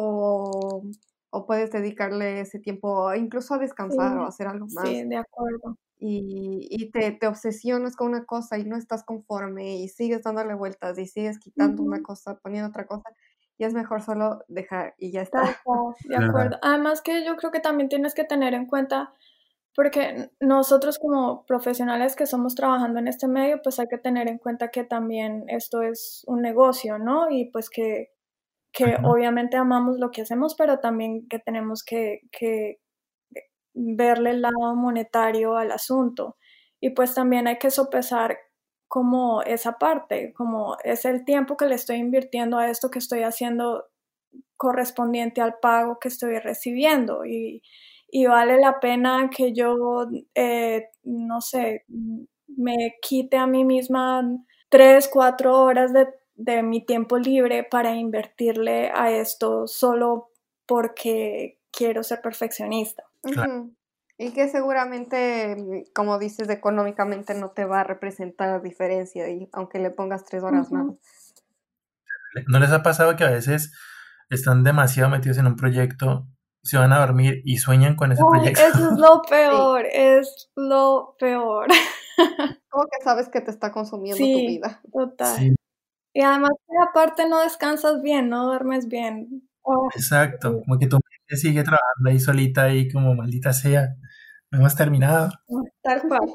[1.31, 4.89] o, puedes dedicarle ese tiempo incluso a descansar o a hacer algo más.
[4.89, 5.79] Sí, de acuerdo.
[6.01, 10.55] Y, y te, te, obsesionas con una cosa y no estás conforme y sigues dándole
[10.55, 13.11] vueltas y sigues quitando una cosa, poniendo otra cosa
[13.59, 15.43] y es mejor solo dejar y ya está.
[16.05, 16.59] De acuerdo.
[16.63, 19.13] Además que yo creo que también tienes que tener en cuenta,
[19.75, 24.39] porque nosotros como profesionales que somos trabajando en este medio, pues hay que tener en
[24.39, 27.31] cuenta que también esto es un negocio, ¿no?
[27.31, 28.13] Y pues que,
[28.73, 32.81] que obviamente amamos lo que hacemos, pero también que tenemos que, que
[33.75, 36.37] verle el lado monetario al asunto.
[36.81, 38.39] Y pues también hay que sopesar
[38.89, 43.23] como esa parte, como es el tiempo que le estoy invirtiendo a esto que estoy
[43.23, 43.85] haciendo
[44.57, 47.25] correspondiente al pago que estoy recibiendo.
[47.25, 47.63] Y,
[48.27, 51.85] vale la pena que yo, eh, no sé,
[52.47, 54.23] me quite a mí misma
[54.69, 60.31] tres, cuatro horas de, mi tiempo libre para invertirle a esto solo
[60.67, 63.05] porque quiero ser perfeccionista.
[64.21, 69.79] Y que seguramente, mm, como dices, económicamente no te va a representar diferencia, y aunque
[69.79, 70.87] le pongas tres horas más.
[72.49, 73.73] ¿No les ha pasado que a veces
[74.29, 76.27] están demasiado metidos en un proyecto,
[76.65, 78.61] se van a dormir y sueñan con ese proyecto?
[78.61, 81.69] Eso es lo peor, es lo peor.
[82.69, 84.83] Como que sabes que te está consumiendo tu vida.
[84.93, 85.55] Total.
[86.13, 86.51] Y además
[86.91, 89.49] aparte no descansas bien, no duermes bien.
[89.63, 93.95] Oh, Exacto, como que tu mente sigue trabajando ahí solita ahí como maldita sea
[94.53, 95.31] hemos terminado.
[95.83, 96.35] Tal cual.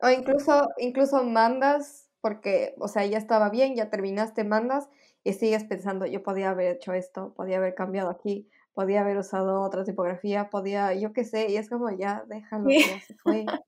[0.00, 4.88] O incluso, incluso mandas, porque, o sea, ya estaba bien, ya terminaste, mandas
[5.22, 9.62] y sigues pensando, yo podía haber hecho esto, podía haber cambiado aquí, podía haber usado
[9.62, 13.46] otra tipografía, podía, yo qué sé, y es como ya, déjalo, ya se fue.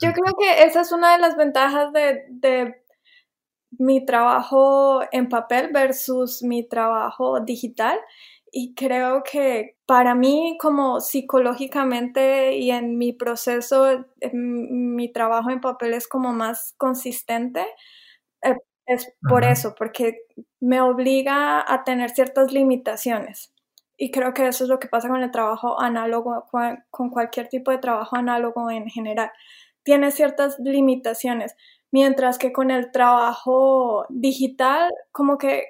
[0.00, 2.80] Yo creo que esa es una de las ventajas de, de
[3.70, 7.98] mi trabajo en papel versus mi trabajo digital,
[8.52, 15.94] y creo que para mí como psicológicamente y en mi proceso, mi trabajo en papel
[15.94, 17.66] es como más consistente.
[18.42, 18.56] Eh,
[18.86, 20.20] es por eso, porque
[20.60, 23.52] me obliga a tener ciertas limitaciones.
[23.96, 26.46] Y creo que eso es lo que pasa con el trabajo análogo,
[26.90, 29.30] con cualquier tipo de trabajo análogo en general.
[29.82, 31.56] Tiene ciertas limitaciones,
[31.90, 35.64] mientras que con el trabajo digital, como que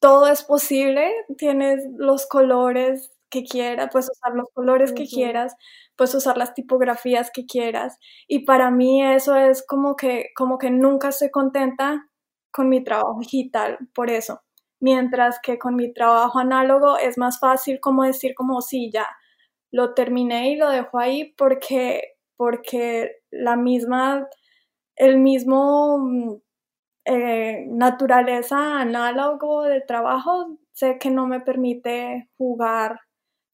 [0.00, 5.54] todo es posible, tienes los colores que quieras, puedes usar los colores que quieras,
[5.96, 7.98] puedes usar las tipografías que quieras.
[8.28, 12.08] Y para mí eso es como que como que nunca estoy contenta
[12.52, 14.42] con mi trabajo digital por eso,
[14.80, 19.06] mientras que con mi trabajo análogo es más fácil como decir como sí, ya
[19.72, 24.28] lo terminé y lo dejo ahí porque porque la misma
[24.96, 26.36] el mismo mm,
[27.06, 33.00] eh, naturaleza análogo de trabajo, sé que no me permite jugar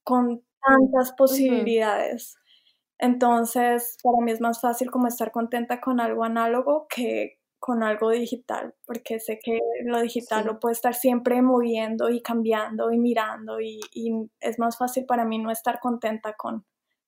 [0.03, 2.37] con tantas posibilidades.
[2.99, 8.11] Entonces, para mí es más fácil como estar contenta con algo análogo que con algo
[8.11, 13.61] digital, porque sé que lo digital lo puedo estar siempre moviendo y cambiando y mirando
[13.61, 13.81] y,
[14.41, 16.65] es más fácil para mí no estar contenta con,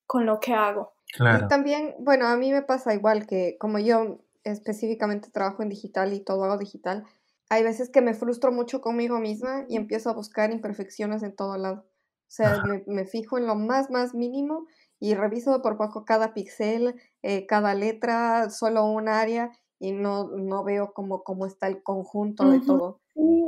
[0.06, 0.92] con lo que hago.
[1.18, 6.12] Y también, bueno, a mí me pasa igual que como yo específicamente trabajo en digital
[6.12, 7.04] y todo hago digital,
[7.48, 11.56] hay veces que me frustro mucho conmigo misma y empiezo a buscar imperfecciones en todo
[11.56, 11.84] lado.
[12.26, 14.66] O sea, me, fijo en lo más, más mínimo
[14.98, 20.64] y reviso por poco cada pixel, eh, cada letra, solo un área y no, no
[20.64, 23.00] veo cómo, cómo está el conjunto de todo.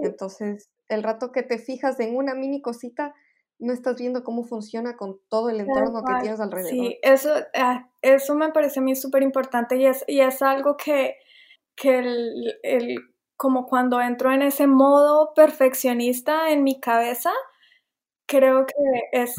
[0.02, 3.14] Entonces, el rato que te fijas en una mini cosita,
[3.58, 6.70] no estás viendo cómo funciona con todo el entorno que tienes alrededor.
[6.70, 10.76] Sí, eso, ah, eso me parece a mí súper importante y es, y es algo
[10.76, 11.16] que,
[11.74, 12.96] que el,
[13.36, 17.30] como cuando entro en ese modo perfeccionista en mi cabeza,
[18.26, 18.74] creo que
[19.12, 19.36] es,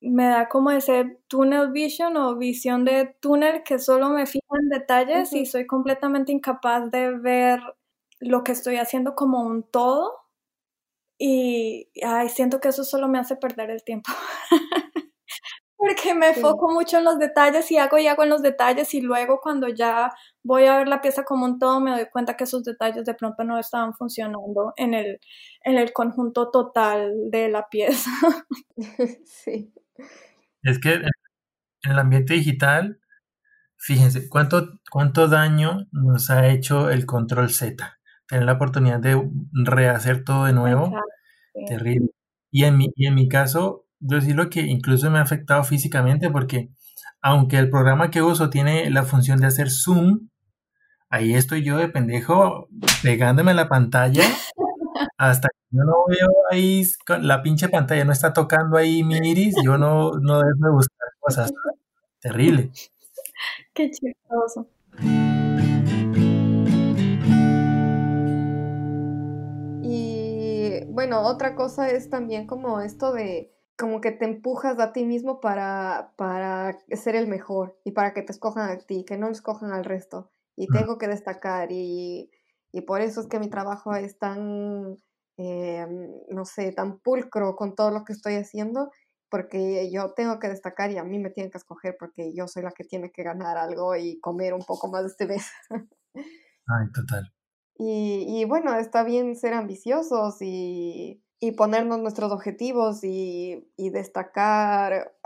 [0.00, 4.68] me da como ese tunnel vision o visión de túnel que solo me fijo en
[4.68, 7.60] detalles y soy completamente incapaz de ver
[8.20, 10.23] lo que estoy haciendo como un todo
[11.18, 14.10] y ay, siento que eso solo me hace perder el tiempo.
[15.76, 19.02] Porque me enfoco mucho en los detalles y hago y hago en los detalles y
[19.02, 22.44] luego cuando ya voy a ver la pieza como un todo me doy cuenta que
[22.44, 25.20] esos detalles de pronto no estaban funcionando en el,
[25.62, 28.10] en el conjunto total de la pieza.
[29.24, 29.74] sí.
[30.62, 32.98] Es que en el ambiente digital
[33.84, 37.98] fíjense, ¿cuánto, cuánto daño nos ha hecho el control Z?
[38.28, 40.92] Tener la oportunidad de rehacer todo de nuevo,
[41.66, 42.08] terrible.
[42.50, 46.30] Y en, mi, y en mi caso, yo decirlo que incluso me ha afectado físicamente
[46.30, 46.70] porque
[47.20, 50.28] aunque el programa que uso tiene la función de hacer zoom,
[51.08, 52.68] ahí estoy yo de pendejo
[53.02, 54.24] pegándome a la pantalla
[55.18, 56.82] hasta que yo no veo ahí,
[57.20, 61.08] la pinche pantalla no está tocando ahí mi iris, yo no, no dejo de buscar
[61.18, 61.52] cosas.
[62.20, 62.70] Terrible.
[63.74, 64.68] Qué chistoso.
[70.94, 75.40] Bueno, otra cosa es también como esto de como que te empujas a ti mismo
[75.40, 79.72] para, para ser el mejor y para que te escojan a ti, que no escojan
[79.72, 80.30] al resto.
[80.56, 82.30] Y tengo que destacar y,
[82.70, 84.96] y por eso es que mi trabajo es tan,
[85.36, 88.92] em, no sé, tan pulcro con todo lo que estoy haciendo,
[89.28, 92.62] porque yo tengo que destacar y a mí me tienen que escoger porque yo soy
[92.62, 95.50] la que tiene que ganar algo y comer un poco más este mes.
[96.14, 97.33] Ay, total.
[97.76, 105.16] Y, y bueno, está bien ser ambiciosos y, y ponernos nuestros objetivos y, y, destacar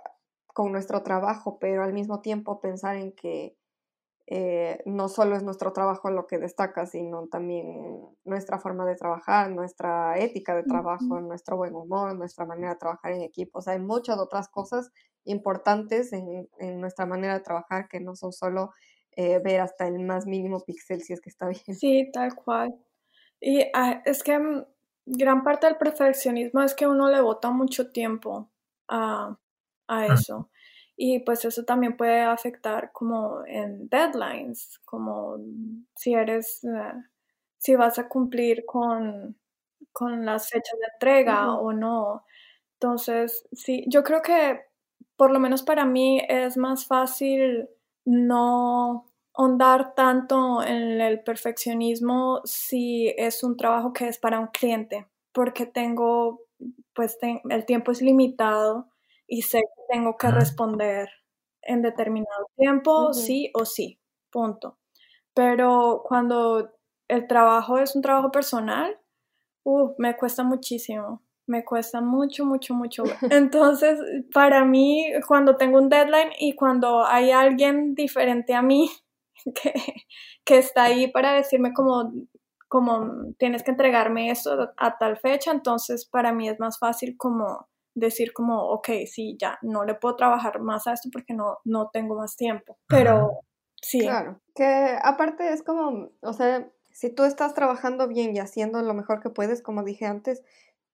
[0.46, 3.56] con nuestro trabajo, pero al mismo tiempo pensar en que
[4.30, 9.50] eh, no solo es nuestro trabajo lo que destaca, sino también nuestra forma de trabajar,
[9.50, 13.60] nuestra ética de trabajo, nuestro buen humor, nuestra manera de trabajar en equipo.
[13.60, 14.90] O sea, hay muchas otras cosas
[15.24, 18.70] importantes en, en nuestra manera de trabajar que no son solo
[19.20, 21.60] eh, ver hasta el más mínimo píxel si es que está bien.
[21.80, 22.72] Sí, tal cual.
[23.40, 24.64] Y ah, es que mm,
[25.06, 28.48] gran parte del perfeccionismo es que uno le bota mucho tiempo
[28.86, 29.36] a,
[29.88, 30.06] a ah.
[30.06, 30.50] eso.
[30.96, 35.36] Y pues eso también puede afectar como en deadlines, como
[35.96, 36.92] si eres, eh,
[37.56, 39.36] si vas a cumplir con,
[39.92, 42.24] con las fechas de entrega o no.
[42.74, 44.60] Entonces, sí, yo creo que
[45.16, 47.68] por lo menos para mí es más fácil
[48.04, 49.07] no
[49.38, 55.64] ahondar tanto en el perfeccionismo si es un trabajo que es para un cliente, porque
[55.64, 56.42] tengo,
[56.92, 58.88] pues el tiempo es limitado
[59.28, 61.08] y sé que tengo que responder
[61.62, 64.78] en determinado tiempo, sí o sí, punto.
[65.34, 66.72] Pero cuando
[67.06, 68.98] el trabajo es un trabajo personal,
[69.62, 73.04] uh, me cuesta muchísimo, me cuesta mucho, mucho, mucho.
[73.30, 74.00] Entonces,
[74.34, 78.90] para mí, cuando tengo un deadline y cuando hay alguien diferente a mí
[79.54, 79.72] que,
[80.44, 82.12] que está ahí para decirme como,
[82.68, 87.68] como tienes que entregarme esto a tal fecha, entonces para mí es más fácil como
[87.94, 91.90] decir como, ok, sí, ya, no le puedo trabajar más a esto porque no, no
[91.92, 92.78] tengo más tiempo.
[92.86, 93.40] Pero
[93.74, 94.00] sí.
[94.00, 98.94] Claro, que aparte es como, o sea, si tú estás trabajando bien y haciendo lo
[98.94, 100.42] mejor que puedes, como dije antes,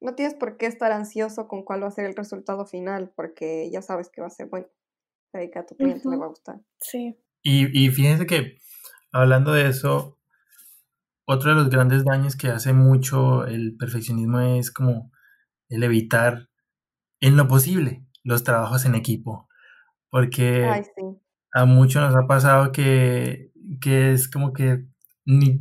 [0.00, 3.70] no tienes por qué estar ansioso con cuál va a ser el resultado final, porque
[3.70, 4.66] ya sabes que va a ser bueno.
[5.32, 6.60] que a tu cliente le va a gustar.
[6.78, 7.18] Sí.
[7.44, 8.58] Y, y fíjense que
[9.12, 10.18] hablando de eso,
[11.26, 15.10] otro de los grandes daños que hace mucho el perfeccionismo es como
[15.68, 16.48] el evitar
[17.20, 19.48] en lo posible los trabajos en equipo.
[20.10, 20.66] Porque
[21.52, 24.86] a muchos nos ha pasado que, que es como que
[25.26, 25.58] ni,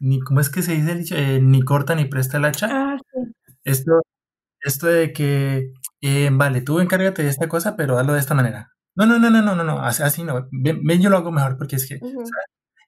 [0.00, 2.68] ni ¿cómo es que se dice eh, ni corta ni presta el hacha.
[2.70, 2.98] Ah,
[3.64, 4.02] esto,
[4.60, 8.72] esto de que, eh, vale, tú encárgate de esta cosa, pero hazlo de esta manera.
[8.94, 10.48] No, no, no, no, no, no, no, así no.
[10.50, 11.98] Ven, yo lo hago mejor porque es que.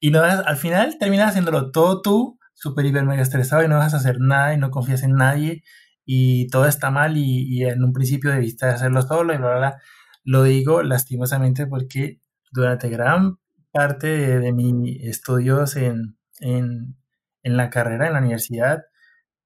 [0.01, 3.95] Y no al final terminas haciéndolo todo tú, súper, hiper, mega estresado y no vas
[3.95, 5.63] a hacer nada y no confías en nadie
[6.05, 9.77] y todo está mal y, en un principio debiste hacerlo solo y bla, bla, bla.
[10.25, 12.21] Lo digo lastimosamente porque
[12.53, 13.39] durante gran
[13.73, 14.07] parte
[14.41, 16.97] de, mis estudios en, en,
[17.43, 18.85] en, la carrera, en la universidad,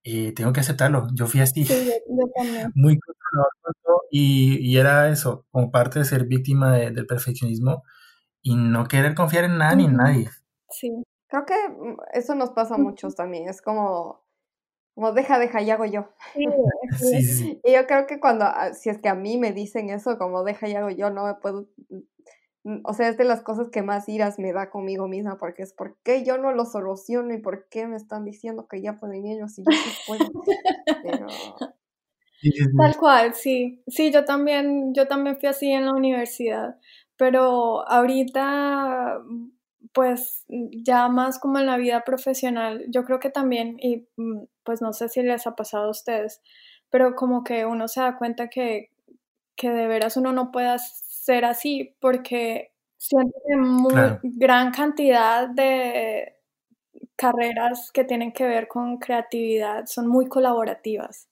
[0.04, 1.08] eh, tengo que aceptarlo.
[1.14, 1.64] Yo fui así.
[2.74, 2.98] Muy
[4.10, 7.82] y, y, era eso, como parte de ser víctima del perfeccionismo
[8.42, 10.30] y no querer confiar en nada ni en nadie.
[10.70, 10.90] Sí,
[11.26, 13.48] creo que mm, eso nos pasa a muchos también.
[13.48, 14.24] Es como,
[14.94, 16.08] como deja, deja, y hago yo.
[16.98, 19.90] Sí, sí, Y yo creo que cuando, ah, si es que a mí me dicen
[19.90, 21.98] eso, como deja y hago yo, no me puedo, mm,
[22.84, 25.72] o sea, es de las cosas que más iras me da conmigo misma, porque es
[25.72, 29.26] por qué yo no lo soluciono y por qué me están diciendo que ya pueden
[29.26, 30.30] ellos y yo sí puedo.
[31.02, 31.26] Pero
[32.76, 33.82] Tal cual, sí.
[33.88, 36.76] Sí, yo también, yo también fui así en la universidad,
[37.16, 39.18] pero ahorita,
[39.92, 44.80] pues ya más como en la vida profesional, yo creo que también, y mm, pues
[44.82, 46.40] no sé si les ha pasado a ustedes,
[46.90, 48.90] pero como que uno se da cuenta que,
[49.56, 50.68] que de veras uno no puede
[51.28, 56.36] ser así porque siento que muy gran cantidad de
[57.16, 61.28] carreras que tienen que ver con creatividad son muy colaborativas.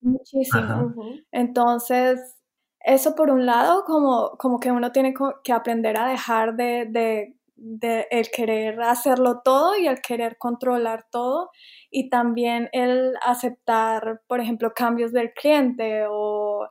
[0.00, 0.94] Muchísimo.
[1.30, 2.36] Entonces,
[2.80, 5.12] eso por un lado, como, como que uno tiene
[5.44, 11.04] que aprender a dejar de, de, de, el querer hacerlo todo y el querer controlar
[11.10, 11.50] todo
[11.90, 16.66] y también el aceptar, por ejemplo, cambios del cliente o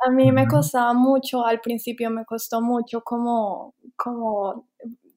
[0.00, 4.66] a mí me costaba mucho, al principio me costó mucho como, como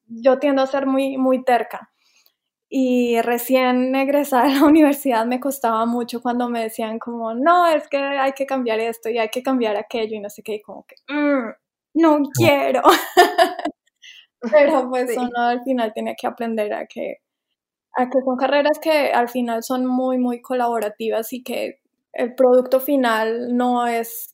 [0.06, 1.90] yo tiendo a ser muy, muy terca.
[2.68, 7.88] Y recién egresada de la universidad me costaba mucho cuando me decían como, no, es
[7.88, 10.62] que hay que cambiar esto y hay que cambiar aquello y no sé qué, y
[10.62, 11.50] como que, mm,
[11.94, 12.82] no quiero.
[14.40, 17.18] Pero pues uno al final tiene que aprender a que,
[17.96, 21.80] a que son carreras que al final son muy, muy colaborativas y que
[22.12, 24.33] el producto final no es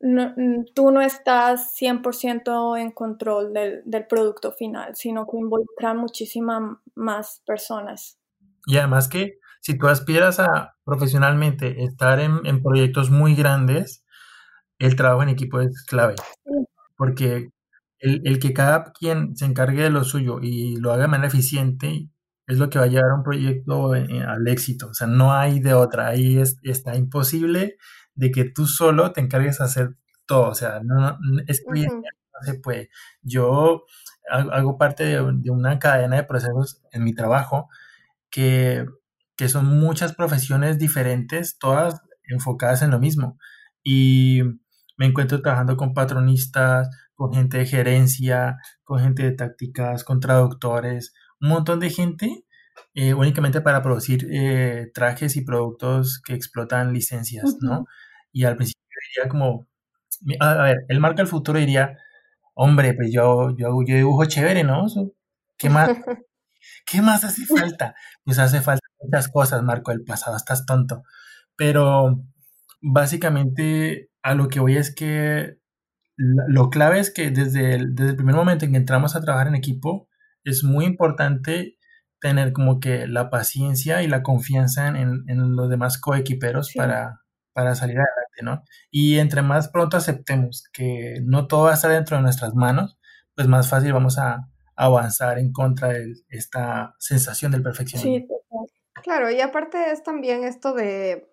[0.00, 0.34] no,
[0.74, 7.42] tú no estás 100% en control del, del, producto final, sino que involucra muchísimas más
[7.46, 8.18] personas.
[8.66, 14.04] Y además que si tú aspiras a profesionalmente estar en, en proyectos muy grandes,
[14.78, 16.14] el trabajo en equipo es clave.
[16.96, 17.50] Porque
[17.98, 21.28] el, el, que cada quien se encargue de lo suyo y lo haga de manera
[21.28, 22.08] eficiente
[22.46, 24.88] es lo que va a llevar a un proyecto eh, al éxito.
[24.88, 26.08] O sea, no hay de otra.
[26.08, 27.76] Ahí es, está imposible
[28.18, 29.96] de que tú solo te encargues de hacer
[30.26, 32.02] todo, o sea, no, es que no
[32.42, 32.90] se puede.
[33.22, 33.84] Yo
[34.30, 37.68] hago parte de, una cadena de procesos en mi trabajo
[38.28, 38.84] que,
[39.36, 43.38] que son muchas profesiones diferentes, todas enfocadas en lo mismo.
[43.84, 44.42] Y
[44.96, 51.14] me encuentro trabajando con patronistas, con gente de gerencia, con gente de tácticas, con traductores,
[51.40, 52.44] un montón de gente
[52.94, 57.86] eh, únicamente para producir eh, trajes y productos que explotan licencias, ¿no?
[58.32, 58.82] Y al principio
[59.14, 59.68] diría como,
[60.40, 61.98] a ver, el marca del futuro diría,
[62.54, 64.86] hombre, pues yo, yo, yo dibujo chévere, ¿no?
[65.56, 65.90] ¿Qué más?
[66.86, 67.94] ¿Qué más hace falta?
[68.24, 71.02] Pues hace falta muchas cosas, Marco del pasado, estás tonto.
[71.56, 72.20] Pero
[72.80, 75.58] básicamente a lo que voy es que
[76.16, 79.48] lo clave es que desde el, desde el primer momento en que entramos a trabajar
[79.48, 80.08] en equipo,
[80.44, 81.78] es muy importante
[82.20, 87.20] tener como que la paciencia y la confianza en, en los demás coequiperos para,
[87.58, 88.62] para salir adelante, ¿no?
[88.88, 93.00] Y entre más pronto aceptemos que no todo va a estar dentro de nuestras manos,
[93.34, 98.36] pues más fácil vamos a avanzar en contra de esta sensación del perfeccionismo.
[98.38, 101.28] Sí, claro, y aparte es también esto de,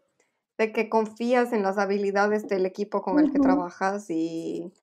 [0.58, 4.74] que confías en las habilidades del equipo con el que trabajas y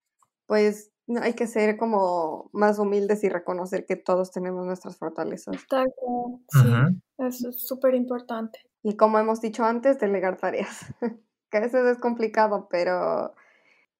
[0.46, 5.56] pues hay que ser como más humildes y reconocer que todos tenemos nuestras fortalezas.
[5.56, 8.60] sí, eso es súper importante.
[8.84, 10.86] Y como hemos dicho antes, delegar tareas.
[11.52, 13.34] que a veces es complicado, pero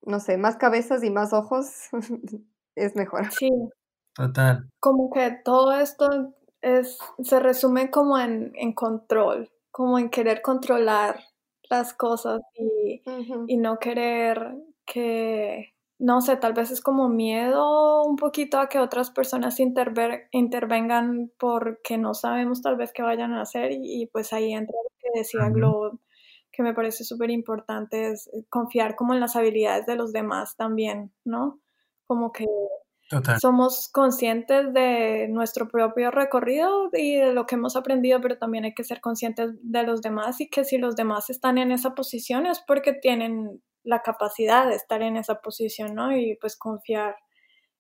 [0.01, 1.67] no sé, más cabezas y más ojos
[2.75, 3.31] es mejor.
[3.31, 3.51] Sí.
[4.15, 4.69] Total.
[4.81, 11.21] Como que todo esto es, se resume como en, en control, como en querer controlar
[11.71, 13.03] las cosas y,
[13.47, 18.79] y no querer que, no sé, tal vez es como miedo un poquito a que
[18.79, 24.33] otras personas interver, intervengan porque no sabemos tal vez qué vayan a hacer y, pues
[24.33, 25.99] ahí entra lo que decía Globo
[26.53, 30.57] que me parece súper importante es eh, confiar como en las habilidades de los demás
[30.57, 31.61] también, ¿no?
[32.07, 32.47] Como que
[33.41, 38.75] somos conscientes de nuestro propio recorrido y de lo que hemos aprendido, pero también hay
[38.75, 42.47] que ser conscientes de los demás y que si los demás están en esa posición
[42.47, 46.17] es porque tienen la capacidad de estar en esa posición, ¿no?
[46.17, 47.17] Y pues confiar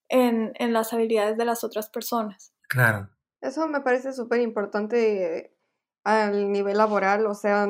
[0.08, 2.52] en, en las habilidades de las otras personas.
[2.68, 3.08] Claro.
[3.40, 5.56] Eso me parece súper importante
[6.04, 7.66] al nivel laboral, o sea,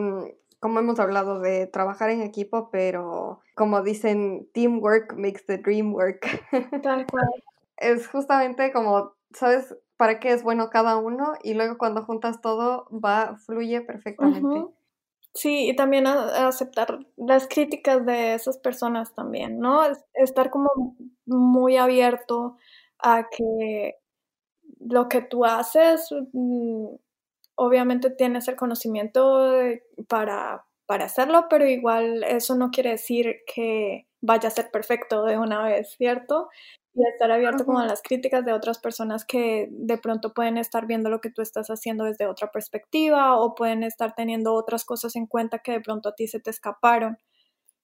[0.62, 6.20] como hemos hablado de trabajar en equipo, pero como dicen, teamwork makes the dream work.
[6.84, 7.26] Tal cual.
[7.76, 11.32] Es justamente como, ¿sabes para qué es bueno cada uno?
[11.42, 14.72] Y luego cuando juntas todo, va, fluye perfectamente.
[15.34, 19.82] Sí, y también aceptar las críticas de esas personas también, ¿no?
[20.14, 20.70] Estar como
[21.26, 22.56] muy abierto
[23.00, 23.96] a que
[24.78, 26.86] lo que tú haces mm,
[27.54, 29.50] obviamente tienes el conocimiento
[30.08, 35.38] para, para hacerlo, pero igual eso no quiere decir que vaya a ser perfecto de
[35.38, 36.48] una vez, ¿cierto?
[36.94, 40.86] Y estar abierto como a las críticas de otras personas que de pronto pueden estar
[40.86, 45.16] viendo lo que tú estás haciendo desde otra perspectiva o pueden estar teniendo otras cosas
[45.16, 47.18] en cuenta que de pronto a ti se te escaparon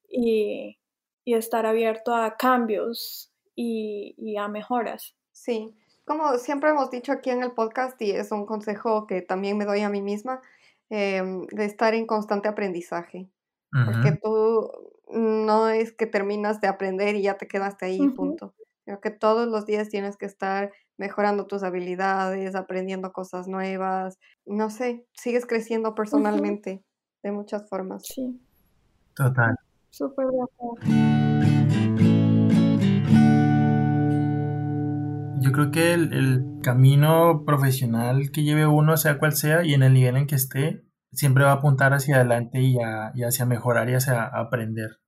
[0.09, 0.79] y,
[1.25, 5.17] y estar abierto a cambios y, y a mejoras.
[5.33, 5.75] Sí,
[6.09, 9.67] como siempre hemos dicho aquí en el podcast, y es un consejo que también me
[9.67, 10.41] doy a mí misma,
[10.91, 13.29] em, de estar en constante aprendizaje.
[13.71, 14.71] Porque tú
[15.13, 18.55] no es que terminas de aprender y ya te quedaste ahí, punto.
[18.87, 24.19] Creo que todos los días tienes que estar mejorando tus habilidades, aprendiendo cosas nuevas.
[24.47, 26.83] No sé, sigues creciendo personalmente
[27.23, 28.05] de muchas formas.
[28.07, 28.41] Sí.
[29.15, 29.55] Total.
[29.91, 31.38] Súper de
[35.49, 39.95] yo creo que el, camino profesional que lleve uno, sea cual sea, y en el
[39.95, 42.77] nivel en que esté, siempre va a apuntar hacia adelante y,
[43.25, 44.99] hacia mejorar y hacia aprender.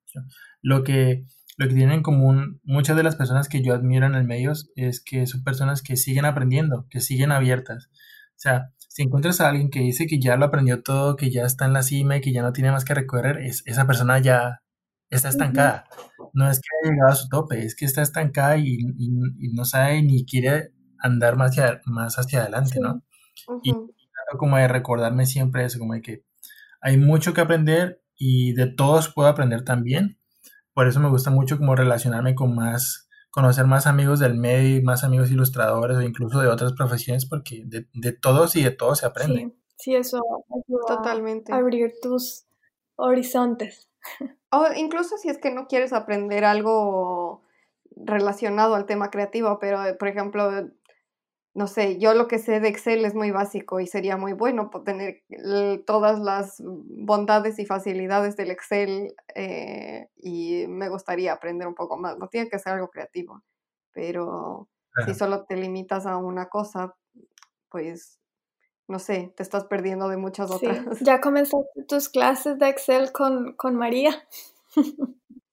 [0.63, 1.25] Lo que,
[1.59, 4.53] lo que tienen en común muchas de las personas que yo admiro en el medio
[4.77, 7.91] es que son personas que siguen aprendiendo, que siguen abiertas.
[8.31, 11.45] O sea, si encuentras a alguien que dice que ya lo aprendió todo, que ya
[11.45, 14.19] está en la cima y que ya no tiene más que recorrer, es, esa persona
[14.19, 14.63] ya
[15.11, 15.85] está estancada.
[16.33, 18.79] No es que haya llegado a su tope, es que está estancada y,
[19.53, 23.03] no sabe ni quiere andar más hacia, más hacia adelante, ¿no?
[23.63, 23.73] Y
[24.39, 26.25] como de recordarme siempre eso, como de que
[26.81, 30.19] hay mucho que aprender y de todos puedo aprender también.
[30.73, 35.05] Por eso me gusta mucho como relacionarme con más, conocer más amigos del medio, más
[35.05, 39.55] amigos ilustradores o incluso de otras profesiones, porque de, todos y de todos se aprende.
[39.77, 40.21] Sí, eso
[40.87, 41.53] Totalmente.
[41.53, 42.47] abrir tus
[42.97, 43.91] horizontes.
[44.51, 47.43] O incluso si es que no quieres aprender algo
[47.97, 50.71] relacionado al tema creativo, pero por ejemplo,
[51.53, 54.71] no sé, yo lo que sé de Excel es muy básico y sería muy bueno
[54.85, 55.25] tener
[55.85, 62.19] todas las bondades y facilidades del Excel eh, y me gustaría aprender un poco más.
[62.19, 63.43] No tiene que ser algo creativo,
[63.93, 64.69] pero
[65.07, 66.95] si solo te limitas a una cosa,
[67.69, 68.20] pues
[68.91, 70.85] no sé, te estás perdiendo de muchas otras.
[71.01, 74.11] Ya comenzaste tus clases de Excel con, con María.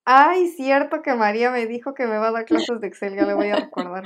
[0.05, 3.25] Ay, cierto que María me dijo que me va a dar clases de Excel, ya
[3.25, 4.05] le voy a recordar.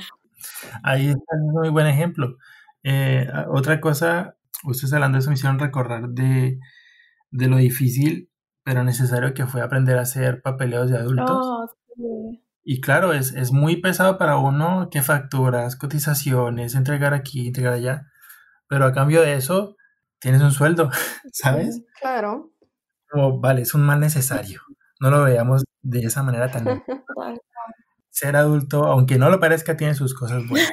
[0.82, 2.36] Ahí está un muy buen ejemplo.
[2.82, 6.58] Eh, otra cosa, ustedes hablando de eso me hicieron recordar de,
[7.30, 8.30] lo difícil,
[8.64, 11.30] pero necesario que fue aprender a hacer papeleos de adultos.
[11.30, 11.66] Oh,
[12.64, 18.11] y claro, es, es muy pesado para uno que facturas, cotizaciones, entregar aquí, entregar allá,
[18.72, 19.76] pero a cambio de eso
[20.18, 20.88] tienes un sueldo,
[21.30, 21.82] ¿sabes?
[22.00, 22.52] Claro.
[23.10, 24.62] Como, vale, es un mal necesario.
[24.98, 26.64] No lo veamos de esa manera tan
[28.08, 30.72] ser adulto, aunque no lo parezca, tiene sus cosas buenas.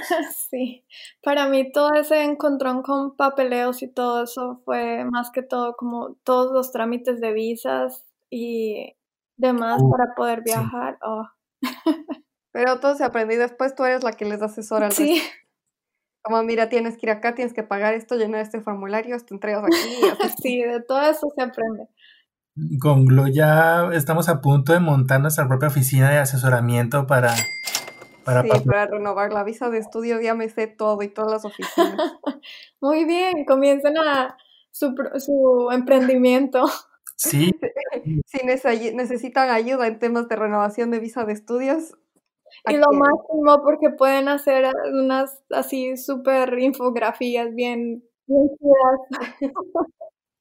[0.50, 0.86] Sí,
[1.22, 6.16] para mí todo ese encontrón con papeleos y todo eso fue más que todo como
[6.24, 8.96] todos los trámites de visas y
[9.36, 10.98] demás uh, para poder viajar.
[11.02, 11.28] Oh.
[12.54, 15.22] Pero todo se aprendió y después tú eres la que les asesora al sí.
[16.22, 19.64] Como, mira, tienes que ir acá, tienes que pagar esto, llenar este formulario, te entregas
[19.64, 19.72] aquí.
[20.42, 21.88] sí, de todo eso se aprende.
[22.82, 27.34] Con Glo ya estamos a punto de montar nuestra propia oficina de asesoramiento para...
[28.26, 31.46] Para, sí, para renovar la visa de estudio, ya me sé todo y todas las
[31.46, 31.96] oficinas.
[32.82, 34.38] Muy bien, comiencen a
[34.72, 36.66] su, su emprendimiento.
[37.16, 37.52] Sí.
[38.26, 38.40] si
[38.94, 41.96] necesitan ayuda en temas de renovación de visa de estudios.
[42.68, 48.50] Y lo máximo porque pueden hacer unas así súper infografías bien, bien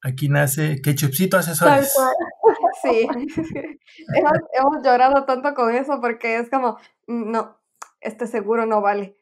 [0.01, 1.93] Aquí nace Ketchupcito Asesores.
[2.81, 3.07] Sí,
[4.53, 7.59] hemos, llorado tanto con eso porque es como, mm, no,
[7.99, 9.17] este seguro no vale.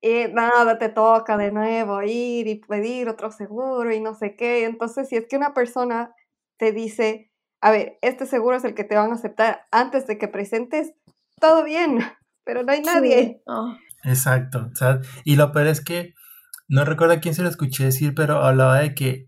[0.00, 4.64] Y nada, te toca de nuevo ir y pedir otro seguro y no sé qué.
[4.64, 6.14] Entonces, si es que una persona
[6.56, 10.16] te dice, a ver, este seguro es el que te van a aceptar antes de
[10.16, 10.94] que presentes,
[11.40, 11.98] todo bien,
[12.44, 13.42] pero no hay nadie.
[14.04, 14.70] Exacto.
[15.24, 16.14] y lo peor es que,
[16.68, 19.26] no recuerdo quién se lo escuché decir, pero hablaba de que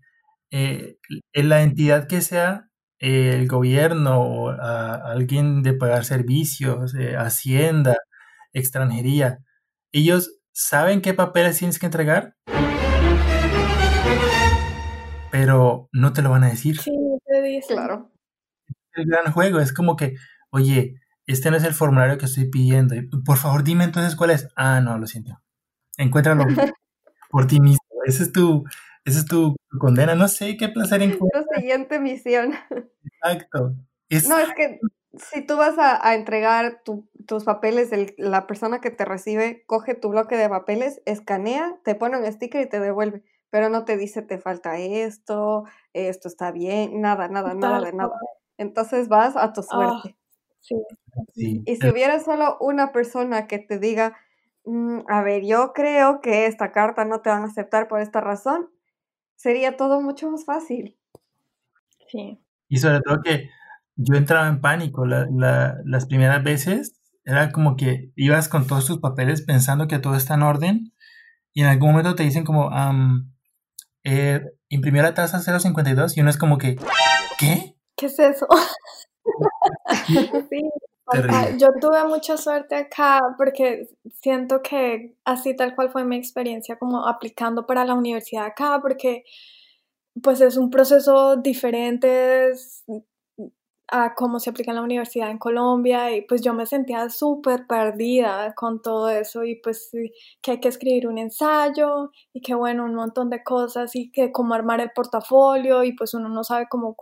[0.51, 0.97] eh,
[1.33, 7.97] en la entidad que sea, eh, el gobierno o alguien de pagar servicios, eh, Hacienda,
[8.53, 9.39] extranjería,
[9.91, 12.35] ellos saben qué papeles tienes que entregar,
[15.31, 16.79] pero no te lo van a decir.
[16.79, 16.91] Sí,
[17.25, 17.75] te dicen.
[17.75, 18.11] Claro.
[18.93, 20.13] El gran juego es como que,
[20.51, 20.95] oye,
[21.27, 22.95] este no es el formulario que estoy pidiendo.
[23.25, 24.49] Por favor, dime entonces cuál es.
[24.55, 25.39] Ah, no, lo siento.
[25.97, 26.45] Encuéntralo
[27.31, 27.83] por ti mismo.
[28.05, 28.63] Ese es tu,
[29.05, 31.45] esa es tu condena, no sé qué placer encuentras.
[31.53, 32.53] Tu siguiente misión.
[33.03, 33.75] Exacto.
[34.27, 34.79] No, es que
[35.17, 40.37] si tú vas a, entregar tus papeles, la persona que te recibe coge tu bloque
[40.37, 44.37] de papeles, escanea, te pone un sticker y te devuelve, pero no te dice te
[44.37, 48.15] falta esto, esto está bien, nada, nada, nada de nada.
[48.57, 50.17] Entonces vas a tu ah, suerte.
[50.63, 51.63] Sí.
[51.65, 54.17] Y si hubiera solo una persona que te diga,
[54.65, 58.21] mm, a ver, yo creo que esta carta no te van a aceptar por esta
[58.21, 58.69] razón,
[59.35, 60.97] sería todo mucho más fácil.
[62.07, 62.39] Sí.
[62.69, 63.49] Y sobre todo que
[63.95, 69.43] yo entraba en pánico las primeras veces, era como que ibas con todos tus papeles
[69.43, 70.93] pensando que todo está en orden
[71.53, 72.69] y en algún momento te dicen como,
[74.03, 76.75] eh, imprimió la tasa 052 y uno es como que,
[77.37, 77.75] ¿qué?
[77.95, 78.47] ¿Qué es eso?
[80.49, 80.69] sí,
[81.57, 83.89] yo tuve mucha suerte acá porque
[84.21, 89.23] siento que así tal cual fue mi experiencia como aplicando para la universidad acá, porque
[90.21, 92.53] pues es un proceso diferente,
[93.89, 97.67] a cómo se aplica en la universidad en Colombia y pues yo me sentía súper
[97.67, 99.91] perdida con todo eso y pues
[100.41, 104.31] que hay que escribir un ensayo y que bueno, un montón de cosas y que
[104.31, 106.95] cómo armar el portafolio y pues uno no sabe cómo,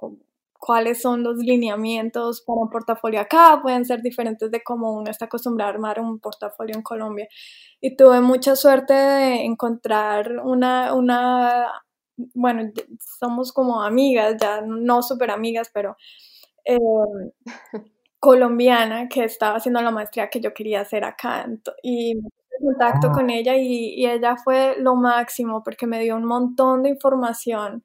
[0.61, 5.25] cuáles son los lineamientos para un portafolio acá, pueden ser diferentes de cómo uno está
[5.25, 7.27] acostumbrado a armar un portafolio en Colombia.
[7.81, 11.67] Y tuve mucha suerte de encontrar una, una
[12.35, 12.71] bueno,
[13.19, 15.97] somos como amigas, ya no súper amigas, pero
[16.63, 17.31] Em,
[18.19, 21.47] colombiana que estaba haciendo la maestría que yo quería hacer acá
[21.81, 22.13] y
[22.63, 23.11] contacto ah.
[23.13, 27.83] con ella y, y, ella fue lo máximo porque me dio un montón de información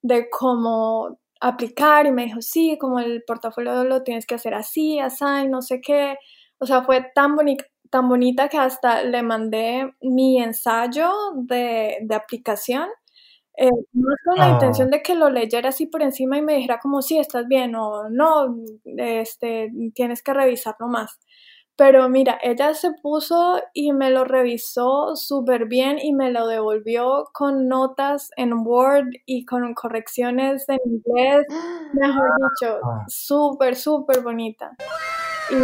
[0.00, 4.98] de cómo aplicar y me dijo, sí, como el portafolio lo tienes que hacer así,
[5.00, 6.16] así, no sé qué.
[6.58, 12.14] O sea, fue tan bonita tan bonita que hasta le mandé mi ensayo de, de
[12.16, 12.88] aplicación
[13.58, 14.96] eh, no con la intención ah.
[14.96, 18.08] de que lo leyera así por encima y me dijera como si estás bien o
[18.10, 21.18] no, este, tienes que revisarlo más.
[21.76, 27.28] Pero mira, ella se puso y me lo revisó súper bien y me lo devolvió
[27.32, 31.46] con notas en Word y con correcciones en inglés,
[31.92, 33.04] mejor dicho, ah.
[33.08, 34.74] súper, súper bonita.
[35.50, 35.56] Y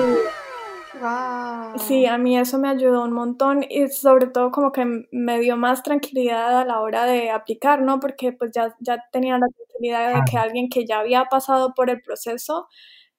[1.78, 5.56] Sí, a mí eso me ayudó un montón y sobre todo como que me dio
[5.56, 7.98] más tranquilidad a la hora de aplicar, ¿no?
[7.98, 11.90] Porque pues ya, ya tenía la tranquilidad de que alguien que ya había pasado por
[11.90, 12.68] el proceso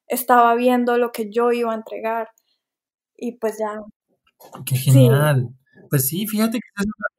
[0.08, 2.30] estaba viendo lo que yo iba a entregar
[3.24, 3.82] y pues ya.
[4.66, 5.50] Qué genial.
[5.90, 6.68] Pues sí, fíjate que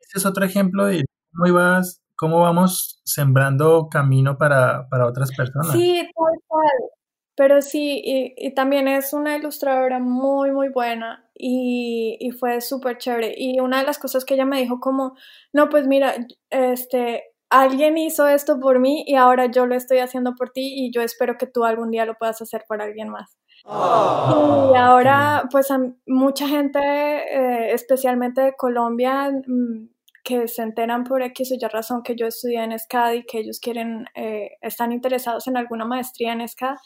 [0.00, 5.72] ese es, otro ejemplo de cómo ibas, cómo vamos sembrando camino para, para otras personas.
[5.72, 6.90] Sí, tal cual.
[7.36, 13.34] Pero sí, y, también es una ilustradora muy, muy buena y, y fue súper chévere.
[13.36, 15.16] Y una de las cosas que ella me dijo como,
[15.52, 16.14] no, pues mira,
[16.50, 20.92] este, alguien hizo esto por mí y ahora yo lo estoy haciendo por ti y
[20.92, 23.36] yo espero que tú algún día lo puedas hacer por alguien más.
[23.66, 29.88] Y ahora, pues a mucha gente, eh, especialmente de Colombia, mm,
[30.22, 33.38] que se enteran por X o Y razón que yo estudié en SCAD y que
[33.40, 36.76] ellos quieren, eh, están interesados en alguna maestría en SCAD,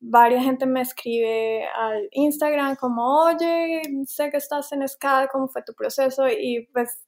[0.00, 5.62] varias gente me escribe al Instagram como, oye, sé que estás en SCAD, ¿cómo fue
[5.62, 6.26] tu proceso?
[6.28, 7.04] Y pues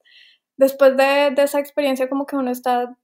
[0.57, 2.97] después de, esa experiencia como que uno está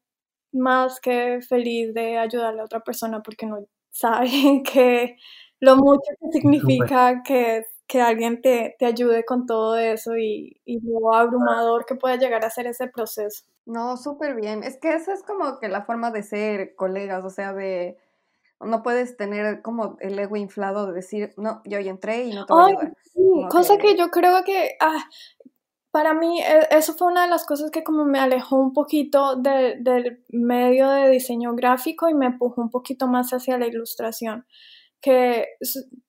[0.52, 4.28] más que feliz de ayudarle a otra persona porque no sabe
[4.72, 5.16] que
[5.62, 10.80] lo mucho que significa que, que alguien te, te, ayude con todo eso y, y
[10.80, 13.44] lo abrumador que puede llegar a ser ese proceso.
[13.64, 14.64] No, súper bien.
[14.64, 17.96] Es que esa es como que la forma de ser colegas, o sea, de
[18.60, 22.44] no puedes tener como el ego inflado de decir, no, yo ya entré y no
[22.44, 22.92] te voy a ayudar.
[23.48, 23.96] cosa que...
[23.96, 25.04] yo creo que, ah,
[25.92, 29.36] para mí, e, eso fue una de las cosas que como me alejó un poquito
[29.36, 34.44] del medio de diseño gráfico y me empujó un poquito más hacia la ilustración.
[35.02, 35.46] Que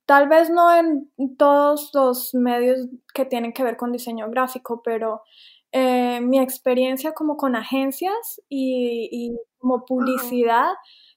[0.06, 5.24] tal vez no en todos los medios que tienen que ver con diseño gráfico, pero
[5.72, 10.74] eh, mi experiencia como con agencias y, y como publicidad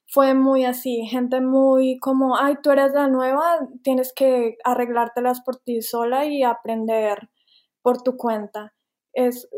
[0.07, 5.57] fue muy así, gente muy como, ay, tú eres la nueva, tienes que arreglártelas por
[5.57, 7.29] ti sola y aprender
[7.81, 8.73] por tu cuenta.
[9.13, 9.49] Es,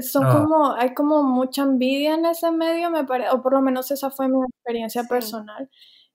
[0.00, 0.32] son ah.
[0.32, 4.10] como, hay como mucha envidia en ese medio, me parece, o por lo menos esa
[4.10, 5.70] fue mi experiencia personal.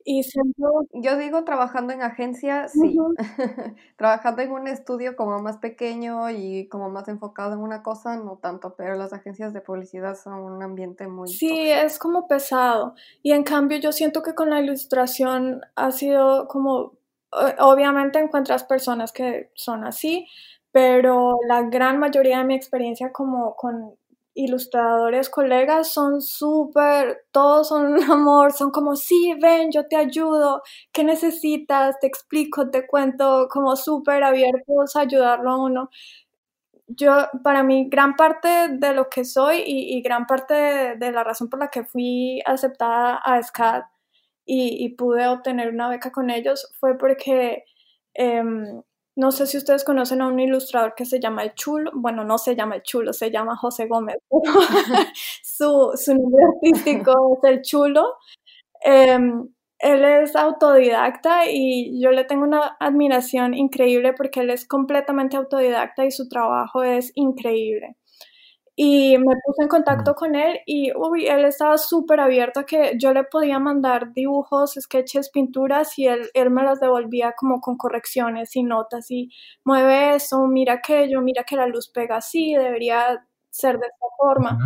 [0.06, 0.64] Y siempre...
[0.94, 2.98] Yo digo trabajando en agencia, sí.
[3.98, 8.38] trabajando en un estudio como más pequeño y como más enfocado en una cosa, no
[8.38, 11.30] tanto, pero las agencias de publicidad son un ambiente muy...
[11.30, 12.96] Sí, es como pesado.
[13.22, 16.94] Y en cambio yo siento que con la ilustración ha sido como...
[17.60, 20.28] Obviamente encuentras personas que son así,
[20.72, 23.96] pero la gran mayoría de mi experiencia como con
[24.36, 30.64] ilustradores, colegas, son súper, todos son un amor, son como, sí, ven, yo te ayudo,
[30.92, 32.00] ¿qué necesitas?
[32.00, 35.90] Te explico, te cuento, como súper abiertos a ayudarlo a uno.
[36.88, 37.12] Yo,
[37.44, 40.54] para mí, gran parte de lo que soy y, gran parte
[40.98, 43.84] de, la razón por la que fui aceptada a SCAD
[44.46, 47.64] y, pude obtener una beca con ellos fue porque
[48.14, 48.82] em,
[49.16, 51.92] no sé si ustedes conocen a un ilustrador que se llama El Chulo.
[51.94, 54.18] Bueno, no se llama El Chulo, se llama José Gómez.
[55.44, 58.16] su, su, nombre artístico es El Chulo.
[58.82, 59.50] Em,
[59.80, 66.06] él es autodidacta y yo le tengo una admiración increíble porque él es completamente autodidacta
[66.06, 67.98] y su trabajo es increíble.
[68.76, 72.94] Y me puse en contacto con él y uy, él estaba súper abierto a que
[72.98, 77.78] yo le podía mandar dibujos, sketches, pinturas y él, él me las devolvía como con
[77.78, 79.30] correcciones y notas y
[79.64, 84.58] mueve eso, mira aquello, mira que la luz pega así, debería ser de esta forma.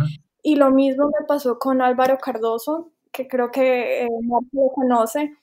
[0.42, 4.08] Y lo mismo me pasó con Álvaro Cardoso, que creo que eh,
[4.52, 5.34] lo conoce.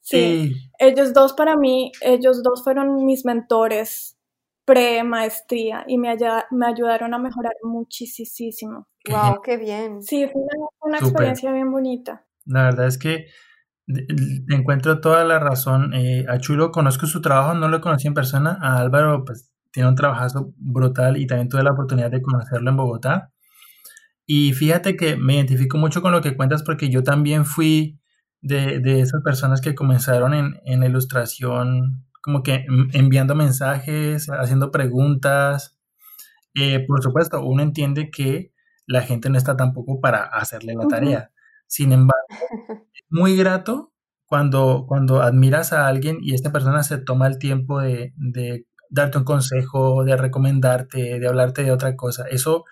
[0.00, 4.15] Sí, ellos dos para mí, ellos dos fueron mis mentores
[4.66, 6.14] pre-maestría y me,
[6.50, 8.88] me ayudaron a mejorar muchísimo.
[9.08, 10.02] Wow, qué bien.
[10.02, 10.42] Sí, fue
[10.80, 12.26] una, experiencia bien bonita.
[12.44, 13.26] La verdad es que
[14.50, 15.94] encuentro toda la razón.
[15.94, 18.58] Eh, a Chulo conozco su trabajo, no lo conocí en persona.
[18.60, 22.76] A Álvaro, pues tiene un trabajazo brutal y también tuve la oportunidad de conocerlo en
[22.76, 23.32] Bogotá.
[24.26, 28.00] Y fíjate que me identifico mucho con lo que cuentas porque yo también fui
[28.40, 35.78] de, de esas personas que comenzaron en, en ilustración, como que enviando mensajes, haciendo preguntas.
[36.54, 38.52] Eh, por supuesto, uno entiende que
[38.84, 41.30] la gente no está tampoco para hacerle la tarea.
[41.68, 42.26] Sin embargo,
[42.92, 43.92] es muy grato
[44.24, 49.18] cuando, cuando admiras a alguien y esta persona se toma el tiempo de, de darte
[49.18, 52.24] un consejo, de recomendarte, de hablarte de otra cosa.
[52.28, 52.64] Eso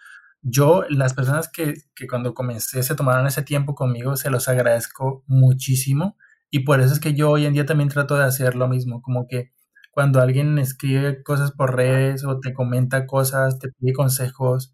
[0.43, 5.23] yo, las personas que, que, cuando comencé se tomaron ese tiempo conmigo, se los agradezco
[5.29, 6.17] muchísimo.
[6.55, 9.03] Y por eso es que yo hoy en día también trato de hacer lo mismo,
[9.03, 9.51] como que
[9.91, 14.73] cuando alguien escribe cosas por redes o te comenta cosas, te pide consejos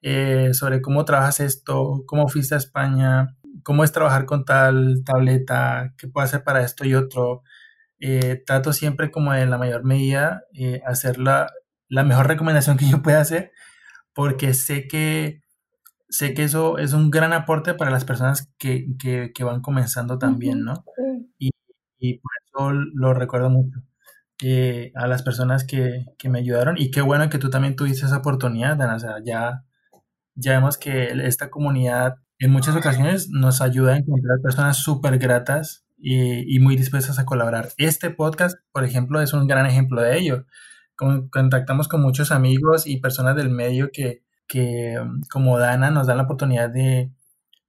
[0.00, 5.92] eh, sobre cómo trabajas esto, cómo fuiste a España, cómo es trabajar con tal tableta,
[5.98, 7.42] qué puedo hacer para esto y otro.
[7.98, 11.50] Eh, trato siempre como en la mayor medida eh, hacer la,
[11.88, 13.50] la mejor recomendación que yo pueda hacer
[14.14, 15.40] porque sé que,
[16.08, 18.86] sé que eso es un gran aporte para las personas que,
[19.34, 20.84] que, van comenzando también, ¿no?
[20.96, 21.07] Y,
[21.98, 23.80] y, por eso lo recuerdo mucho.
[24.42, 28.06] Eh, a las personas que, que, me ayudaron y qué bueno que tú también tuviste
[28.06, 28.96] esa oportunidad, Dana.
[28.96, 29.64] O sea, ya,
[30.34, 35.86] ya vemos que esta comunidad en muchas ocasiones nos ayuda a encontrar personas súper gratas
[35.96, 37.70] y, y, muy dispuestas a colaborar.
[37.78, 40.46] Este podcast, por ejemplo, es un gran ejemplo de ello
[41.30, 46.16] contactamos con muchos amigos y personas del medio que, que um, como Dana nos dan
[46.16, 47.12] la oportunidad de,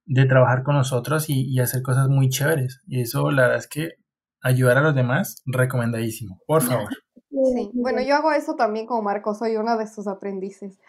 [0.06, 2.82] de trabajar con nosotros y, y, hacer cosas muy chéveres.
[2.88, 3.94] Y eso, la verdad es que
[4.42, 6.42] ayudar a los demás, recomendadísimo.
[6.48, 6.90] Por favor.
[7.30, 10.80] Sí, bueno, yo hago eso también como Marco, soy una de sus aprendices.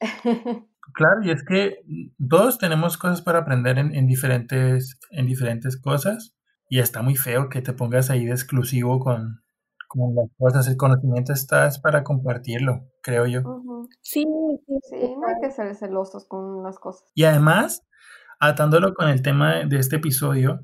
[0.94, 1.82] Claro, y es que
[2.30, 6.36] todos tenemos cosas para aprender en, en, diferentes, en diferentes cosas
[6.68, 9.42] y está muy feo que te pongas ahí de exclusivo con,
[9.88, 13.40] como las cosas, el conocimiento está es para compartirlo, creo yo.
[14.00, 14.24] Sí,
[14.66, 17.08] sí, sí, no hay que ser celosos con las cosas.
[17.14, 17.82] Y además,
[18.38, 20.60] atándolo con el tema de este episodio,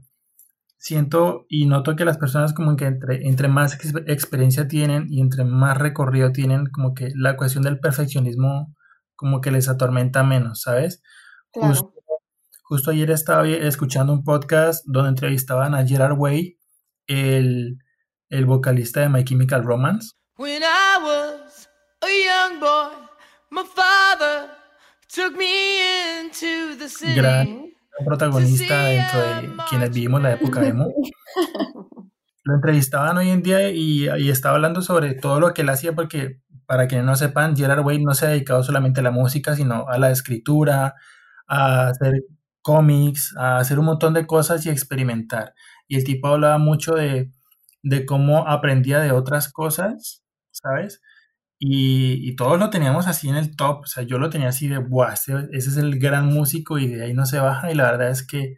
[0.83, 3.79] siento y noto que las personas como que entre, entre más
[4.09, 8.75] experiencia tienen y entre más recorrido tienen, como que la cuestión del perfeccionismo
[9.15, 11.01] como que les atormenta menos, ¿sabes?
[11.53, 11.95] Justo,
[12.65, 16.59] justo ayer estaba escuchando un podcast donde entrevistaban a Gerard Way,
[17.07, 17.79] el
[18.29, 20.17] el vocalista de My Chemical Romance.
[27.15, 27.62] Gran
[28.05, 30.89] protagonista dentro de quienes vivimos la época emo.
[32.45, 35.95] Lo entrevistaban hoy en día y, y, estaba hablando sobre todo lo que él hacía
[35.95, 39.55] porque, para quienes no sepan, Gerard Way no se ha dedicado solamente a la música,
[39.55, 40.95] sino a la escritura,
[41.47, 42.25] a hacer
[42.61, 45.55] cómics, a hacer un montón de cosas y experimentar.
[45.87, 47.31] Y el tipo hablaba mucho de
[47.83, 51.01] de cómo aprendía de otras cosas, ¿sabes?
[51.65, 54.79] Y, todos lo teníamos así en el top, o sea, yo lo tenía así de,
[54.79, 55.13] ¡buah!
[55.13, 58.27] Ese, es el gran músico y de ahí no se baja y la verdad es
[58.27, 58.57] que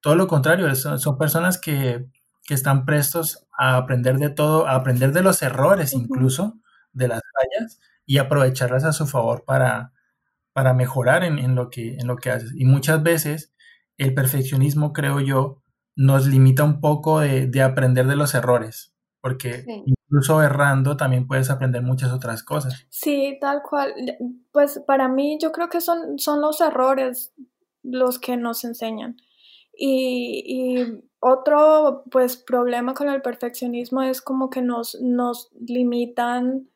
[0.00, 2.06] todo lo contrario, son, personas que,
[2.48, 6.58] están prestos a aprender de todo, a aprender de los errores incluso,
[6.92, 9.92] de las fallas y aprovecharlas a su favor para,
[10.52, 12.52] para mejorar en, en, lo que, en lo que haces.
[12.56, 13.54] Y muchas veces
[13.96, 15.62] el perfeccionismo, creo yo,
[15.96, 19.64] nos limita un poco de, aprender de los errores, porque
[20.14, 22.86] incluso errando también puedes aprender muchas otras cosas.
[22.88, 23.92] Sí, tal cual.
[24.52, 27.34] Pues para mí yo creo que son, son los errores
[27.82, 29.16] los que nos enseñan.
[29.76, 36.68] Y, otro pues problema con el perfeccionismo es como que nos, nos limitan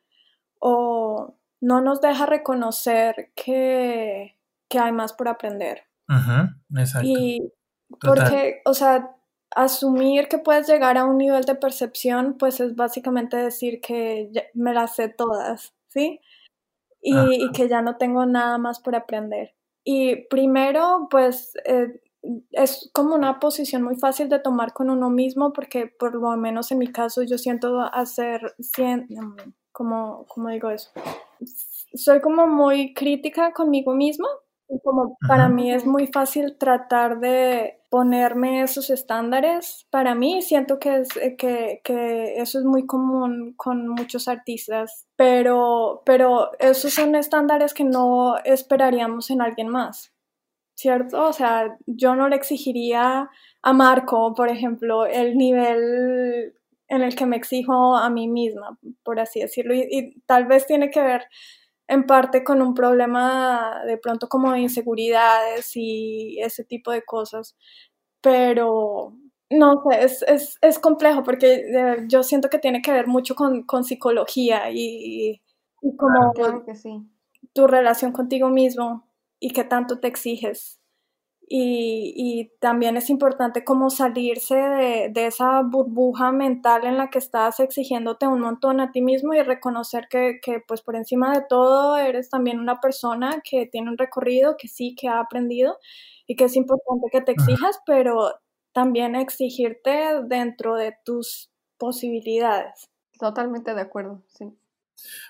[0.57, 4.35] o no nos deja reconocer que,
[4.71, 5.83] hay más por aprender.
[6.75, 7.07] exacto.
[7.07, 7.53] Y
[8.01, 9.15] porque, o sea,
[9.55, 14.73] asumir que puedes llegar a un nivel de percepción, pues es básicamente decir que me
[14.73, 16.19] las sé todas, ¿sí?
[17.01, 19.55] Y, que ya no tengo nada más por aprender.
[19.85, 22.01] Y primero, pues eh,
[22.51, 26.71] es como una posición muy fácil de tomar con uno mismo, porque por lo menos
[26.71, 28.53] en mi caso yo siento hacer,
[29.71, 30.91] como, como digo eso,
[31.93, 34.27] soy como muy crítica conmigo misma
[34.83, 40.97] como para mí es muy fácil tratar de ponerme esos estándares, para mí siento que,
[40.97, 47.15] es, eh, que, que, eso es muy común con muchos artistas, pero, pero esos son
[47.15, 50.13] estándares que no esperaríamos en alguien más.
[50.79, 51.27] ¿cierto?
[51.27, 53.29] O sea, yo no le exigiría
[53.61, 56.53] a Marco, por ejemplo, el nivel
[56.87, 60.89] en el que me exijo a mí misma, por así decirlo, y, tal vez tiene
[60.89, 61.25] que ver
[61.89, 67.57] en parte con un problema de pronto como de inseguridades y ese tipo de cosas,
[68.21, 69.15] pero
[69.49, 73.33] no sé, es, es, es complejo porque eh, yo siento que tiene que ver mucho
[73.35, 75.41] con, con psicología y,
[75.81, 77.01] y como que sí.
[77.53, 79.07] tu relación contigo mismo
[79.39, 80.78] y qué tanto te exiges
[81.51, 88.27] y, también es importante como salirse de, esa burbuja mental en la que estás exigiéndote
[88.27, 92.59] un montón a ti mismo y reconocer que, pues por encima de todo eres también
[92.59, 95.77] una persona que tiene un recorrido, que sí, que ha aprendido
[96.27, 98.31] y que es importante que te exijas, pero
[98.71, 102.89] también exigirte dentro de tus posibilidades.
[103.19, 104.45] Totalmente de acuerdo, sí.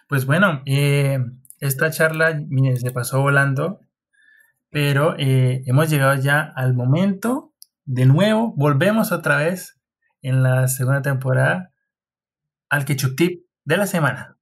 [0.09, 1.19] Pues bueno, eh,
[1.61, 2.37] esta charla
[2.75, 3.79] se pasó volando
[4.69, 7.53] pero eh, hemos llegado ya al momento,
[7.85, 9.79] de nuevo, volvemos otra vez
[10.21, 11.73] en la segunda temporada
[12.69, 14.37] al Ketchup Tip de la semana.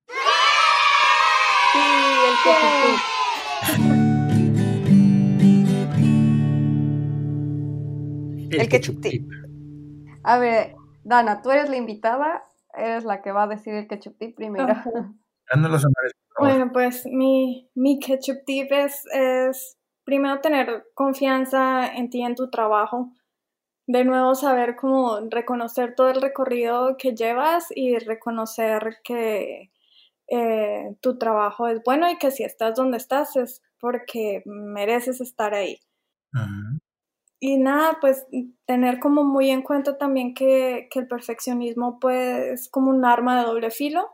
[8.49, 9.11] Sí, el Ketchup Tip.
[9.11, 9.29] tip.
[10.23, 14.17] A ver, Dana, tú eres la invitada, eres la que va a decir el Ketchup
[14.17, 14.73] Tip primero.
[15.53, 15.83] honores.
[16.37, 19.76] Bueno, pues mi, mi Ketchup Tip es
[20.07, 23.11] primero tener confianza en ti, en tu trabajo.
[23.87, 29.69] De nuevo, saber cómo reconocer todo el recorrido que llevas y reconocer que
[30.29, 35.53] eh, tu trabajo es bueno y que si estás donde estás es porque mereces estar
[35.53, 35.77] ahí.
[37.41, 38.25] Y nada, pues
[38.65, 43.37] tener como muy en cuenta también que, que el perfeccionismo pues, es como un arma
[43.37, 44.09] de doble filo,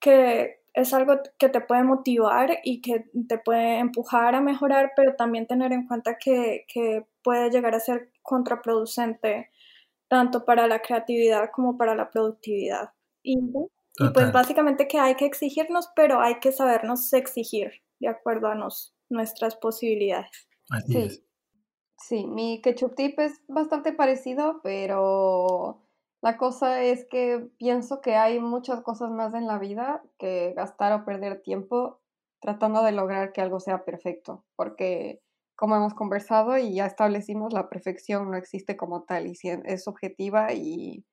[0.00, 5.16] que es algo que te puede motivar y que te puede empujar a mejorar, pero
[5.16, 6.64] también tener en cuenta que,
[7.22, 9.50] puede llegar a ser contraproducente
[10.08, 12.92] tanto para la creatividad como para la productividad.
[13.22, 13.36] Y,
[14.14, 18.54] pues básicamente que hay que exigirnos, pero hay que sabernos exigir de acuerdo a
[19.10, 20.48] nuestras posibilidades.
[20.86, 21.24] sí.
[22.00, 25.82] Sí, mi ketchup tip es bastante parecido, pero
[26.20, 30.92] la cosa es que pienso que hay muchas cosas más en la vida que gastar
[30.92, 32.00] o perder tiempo
[32.40, 35.20] tratando de lograr que algo sea perfecto, porque
[35.56, 39.32] como hemos conversado y ya establecimos, la perfección no existe como tal y
[39.64, 41.04] es subjetiva y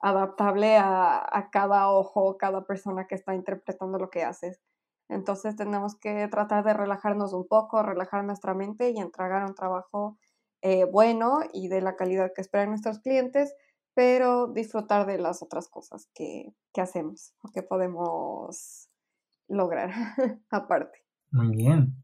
[0.00, 4.60] adaptable a, a cada ojo, cada persona que está interpretando lo que haces.
[5.08, 10.18] Entonces tenemos que tratar de relajarnos un poco, relajar nuestra mente y entregar un trabajo
[10.60, 13.54] eh, bueno y de la calidad que esperan nuestros clientes
[13.98, 18.88] pero disfrutar de las otras cosas que, hacemos o que podemos
[19.48, 19.90] lograr
[20.52, 21.00] aparte.
[21.32, 21.96] Muy bien.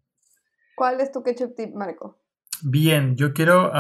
[0.75, 2.19] ¿Cuál es tu ketchup tip, Marco?
[2.65, 3.71] Bien, yo quiero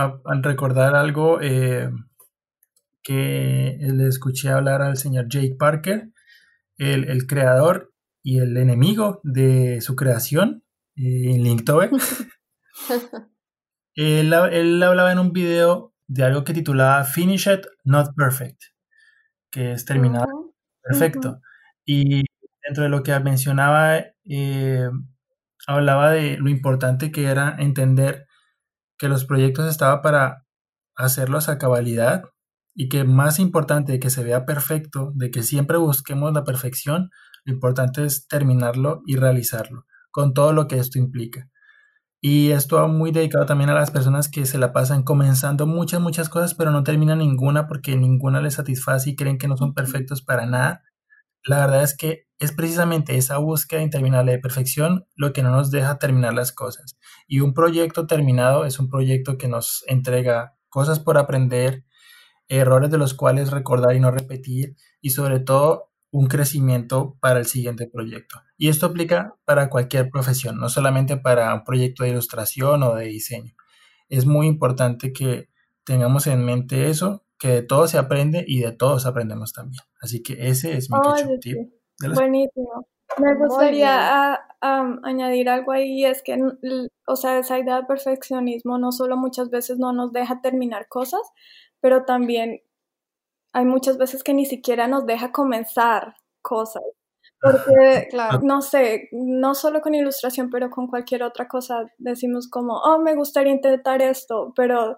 [0.42, 1.90] recordar algo eh,
[3.02, 6.12] que le escuché hablar al señor Jake Parker,
[6.78, 7.92] el, creador
[8.22, 10.62] y el enemigo de su creación
[10.94, 11.90] eh, en Linktober.
[13.96, 18.60] él, él hablaba en un video de algo que titulaba Finish It, Not Perfect,
[19.50, 21.40] que es terminado perfecto.
[21.84, 22.24] Y
[22.62, 24.88] dentro de lo que mencionaba, eh,
[25.66, 28.26] hablaba de lo importante que era entender
[28.98, 30.44] que los proyectos estaban para
[30.96, 32.22] hacerlos a cabalidad
[32.74, 37.10] y que más importante de que se vea perfecto, de que siempre busquemos la perfección,
[37.44, 41.48] lo importante es terminarlo y realizarlo, con todo lo que esto implica.
[42.26, 46.00] Y esto va muy dedicado también a las personas que se la pasan comenzando muchas,
[46.00, 49.74] muchas cosas, pero no terminan ninguna porque ninguna les satisface y creen que no son
[49.74, 50.82] perfectos para nada.
[51.44, 55.70] La verdad es que es precisamente esa búsqueda interminable de perfección lo que no nos
[55.70, 56.96] deja terminar las cosas.
[57.28, 61.84] Y un proyecto terminado es un proyecto que nos entrega cosas por aprender,
[62.48, 67.46] errores de los cuales recordar y no repetir, y sobre todo un crecimiento para el
[67.46, 68.40] siguiente proyecto.
[68.56, 73.06] Y esto aplica para cualquier profesión, no solamente para un proyecto de ilustración o de
[73.06, 73.52] diseño.
[74.08, 75.48] Es muy importante que
[75.82, 79.82] tengamos en mente eso, que de todo se aprende y de todos aprendemos también.
[80.00, 80.98] Así que ese es mi
[81.40, 81.56] tip.
[82.14, 82.86] Buenísimo.
[83.18, 86.38] Me gustaría añadir algo ahí, es que,
[87.08, 91.22] o sea, esa idea de perfeccionismo no solo muchas veces no nos deja terminar cosas,
[91.80, 92.60] pero también
[93.54, 96.82] hay muchas veces que ni siquiera nos deja comenzar cosas.
[97.40, 98.40] Porque, claro.
[98.42, 103.14] no sé, no solo con ilustración, pero con cualquier otra cosa, decimos como, oh, me
[103.14, 104.96] gustaría intentar esto, pero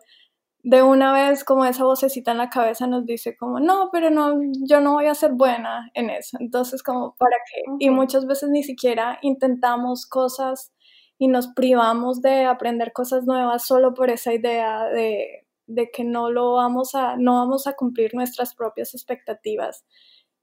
[0.63, 4.41] de una vez como esa vocecita en la cabeza nos dice como, no, pero no,
[4.69, 6.39] yo no voy a ser buena en eso.
[6.41, 7.63] Entonces, como, ¿para qué?
[7.79, 10.73] Y muchas veces ni siquiera intentamos cosas
[11.19, 16.31] y nos privamos de aprender cosas nuevas solo por esa idea de, de que no
[16.31, 19.85] lo vamos a, no vamos a cumplir nuestras propias expectativas.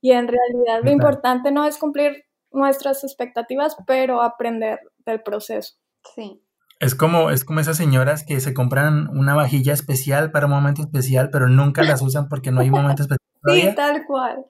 [0.01, 5.75] Y en realidad lo importante no es cumplir nuestras expectativas, pero aprender del proceso.
[6.13, 6.41] Sí.
[6.79, 10.81] Es como, es como esas señoras que se compran una vajilla especial para un momento
[10.81, 13.19] especial, pero nunca las usan porque no hay un momento especial.
[13.45, 14.45] Sí, tal cual.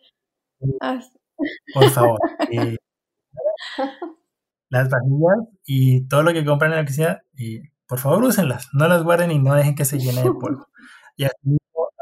[1.74, 2.20] Por favor.
[2.52, 2.78] Eh,
[4.70, 7.62] las vajillas y todo lo que compran en la oficina, y
[7.94, 10.68] por favor úsenlas, no las guarden y no dejen que se llene de polvo.
[11.16, 11.58] Y así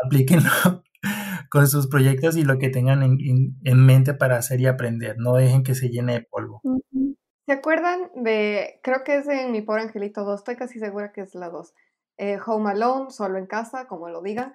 [0.05, 0.49] aplíquenlo
[1.49, 5.17] con sus proyectos y lo que tengan en, mente para hacer y aprender.
[5.17, 6.61] No dejen que se llene de polvo.
[7.45, 11.19] ¿Se acuerdan de, creo que es en Mi Pobre Angelito 2, estoy casi segura que
[11.19, 11.73] es la 2,
[12.19, 14.53] eh, Home Alone, solo en casa, como lo digan,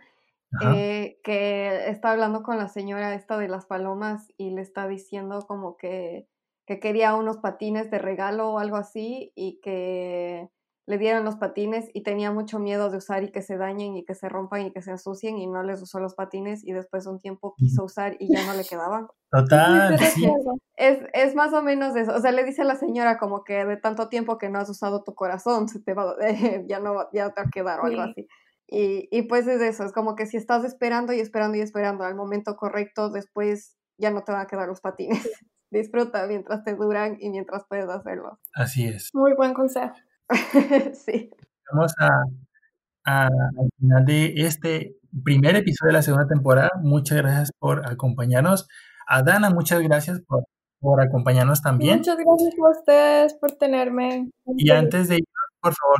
[0.64, 5.44] eh, que está hablando con la señora esta de las palomas y le está diciendo
[5.46, 6.28] como que,
[6.66, 10.48] que quería unos patines de regalo o algo así y que
[10.86, 14.04] le dieron los patines y tenía mucho miedo de usar y que se dañen y
[14.04, 17.04] que se rompan y que se ensucien y no les usó los patines y después
[17.04, 19.08] de un tiempo quiso usar y ya no le quedaban.
[19.30, 20.30] Total, sí.
[20.76, 22.14] Es, es más o menos eso.
[22.14, 24.70] O sea, le dice a la señora como que de tanto tiempo que no has
[24.70, 26.14] usado tu corazón, se te va,
[26.68, 28.28] ya no ya te va a quedar o algo así.
[28.68, 32.04] Y, y pues es eso, es como que si estás esperando y esperando y esperando
[32.04, 35.18] al momento correcto, después ya no te van a quedar los patines.
[35.70, 38.38] Disfruta mientras te duran y mientras puedes hacerlo.
[38.54, 39.10] Así es.
[39.12, 39.94] Muy buen consejo.
[40.94, 41.30] sí.
[41.72, 42.08] Vamos a,
[43.04, 46.70] al final de este primer episodio de la segunda temporada.
[46.82, 48.68] Muchas gracias por acompañarnos.
[49.06, 50.44] A Dana, muchas gracias por,
[50.80, 51.98] por acompañarnos también.
[51.98, 54.30] Muchas gracias a ustedes por tenerme.
[54.56, 55.24] Y antes de ir
[55.66, 55.98] por favor,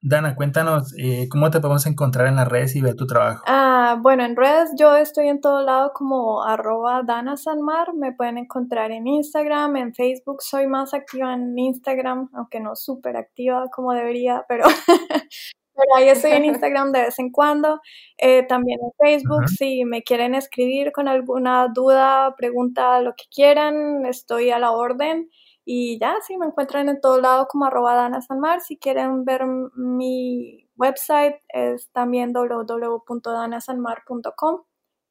[0.00, 3.44] Dana, cuéntanos eh, cómo te podemos encontrar en las redes y ver tu trabajo.
[3.46, 7.92] Ah, bueno, en redes yo estoy en todo lado como arroba Dana Sanmar.
[7.94, 10.40] Me pueden encontrar en Instagram, en Facebook.
[10.40, 14.64] Soy más activa en Instagram, aunque no súper activa como debería, pero,
[15.74, 17.82] pero ahí estoy en Instagram de vez en cuando.
[18.16, 24.06] Eh, también en Facebook, si me quieren escribir con alguna duda, pregunta, lo que quieran,
[24.06, 25.28] estoy a la orden.
[25.64, 28.60] Y ya, sí, me encuentran en todo lado como arroba Dana Sanmar.
[28.60, 34.62] Si quieren ver mi website es también www.danasanmar.com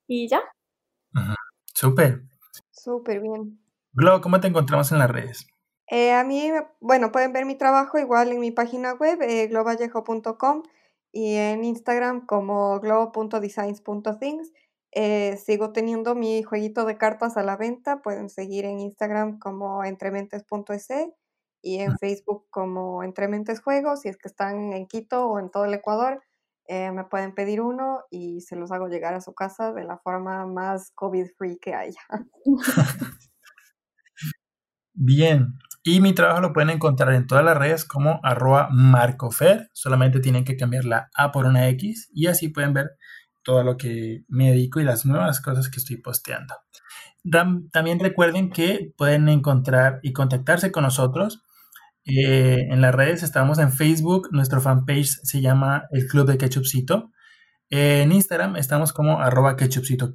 [0.08, 0.42] y ya.
[1.74, 2.24] Súper.
[2.72, 3.62] Súper bien.
[3.94, 5.48] Glo, ¿cómo te encontramos en las redes?
[5.88, 10.64] Eh, a mí, bueno, pueden ver mi trabajo igual en mi página web, eh, globallejo.com
[11.12, 14.54] y en Instagram como globo.designs.things.
[14.94, 18.02] Eh, sigo teniendo mi jueguito de cartas a la venta.
[18.02, 20.90] Pueden seguir en Instagram como entrementes.es
[21.62, 24.02] y en Facebook como Entrementes Juegos.
[24.02, 26.22] Si es que están en Quito o en todo el Ecuador,
[26.68, 29.98] eh, me pueden pedir uno y se los hago llegar a su casa de la
[29.98, 32.00] forma más COVID-free que haya.
[34.94, 35.54] Bien.
[35.84, 39.70] Y mi trabajo lo pueden encontrar en todas las redes como arroba marcofer.
[39.74, 42.92] Solamente tienen que cambiar la A por una X y así pueden ver
[43.44, 46.56] todo lo que me dedico y las nuevas cosas que estoy posteando.
[47.72, 51.44] También recuerden que pueden encontrar y contactarse con nosotros.
[52.06, 57.12] Eh, en las redes estamos en Facebook, nuestro fanpage se llama el Club de Ketchupcito.
[57.70, 60.14] en Instagram estamos como arroba Ketchupcito.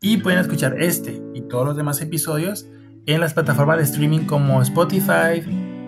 [0.00, 2.66] Y pueden escuchar este y todos los demás episodios
[3.06, 5.42] en las plataformas de streaming como Spotify,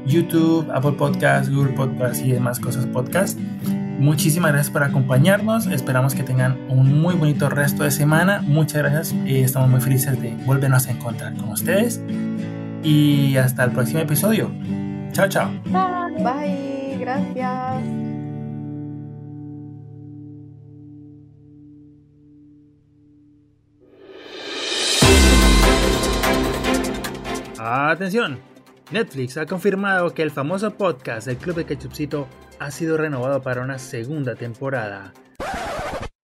[0.07, 3.38] YouTube, Apple Podcasts, Google Podcasts y demás cosas podcast.
[4.01, 5.66] Muchísimas gracias por acompañarnos.
[5.66, 8.40] Esperamos que tengan un muy bonito resto de semana.
[8.40, 9.14] Muchas gracias.
[9.26, 12.01] y estamos muy felices de volvernos a encontrar con ustedes.
[12.82, 14.51] Y hasta el próximo episodio.
[15.12, 15.51] Chao, chao.
[15.66, 16.24] Bye.
[16.24, 16.98] Bye.
[16.98, 17.82] Gracias.
[27.59, 28.38] Atención.
[28.90, 32.26] Netflix ha confirmado que el famoso podcast El Club de Ketchupcito
[32.61, 35.14] ha sido renovado para una segunda temporada.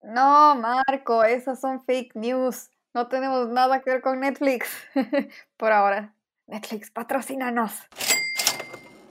[0.03, 2.71] No, Marco, esas son fake news.
[2.93, 4.69] No tenemos nada que ver con Netflix.
[5.57, 6.13] Por ahora.
[6.47, 7.73] Netflix, patrocínanos.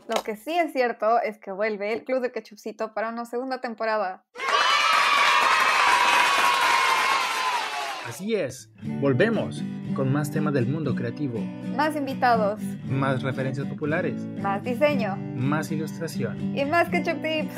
[0.07, 3.59] Lo que sí es cierto es que vuelve el Club de Ketchupcito para una segunda
[3.59, 4.23] temporada.
[8.07, 8.69] Así es,
[9.01, 9.63] volvemos
[9.95, 11.39] con más temas del mundo creativo.
[11.75, 12.61] Más invitados.
[12.87, 14.21] Más referencias populares.
[14.41, 15.15] Más diseño.
[15.35, 16.55] Más ilustración.
[16.55, 17.55] Y más Ketchup Tips.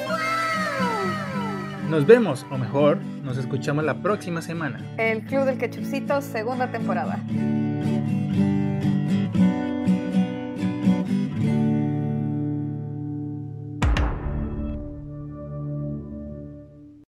[1.90, 4.80] Nos vemos, o mejor, nos escuchamos la próxima semana.
[4.98, 7.22] El Club del Ketchupcito, segunda temporada.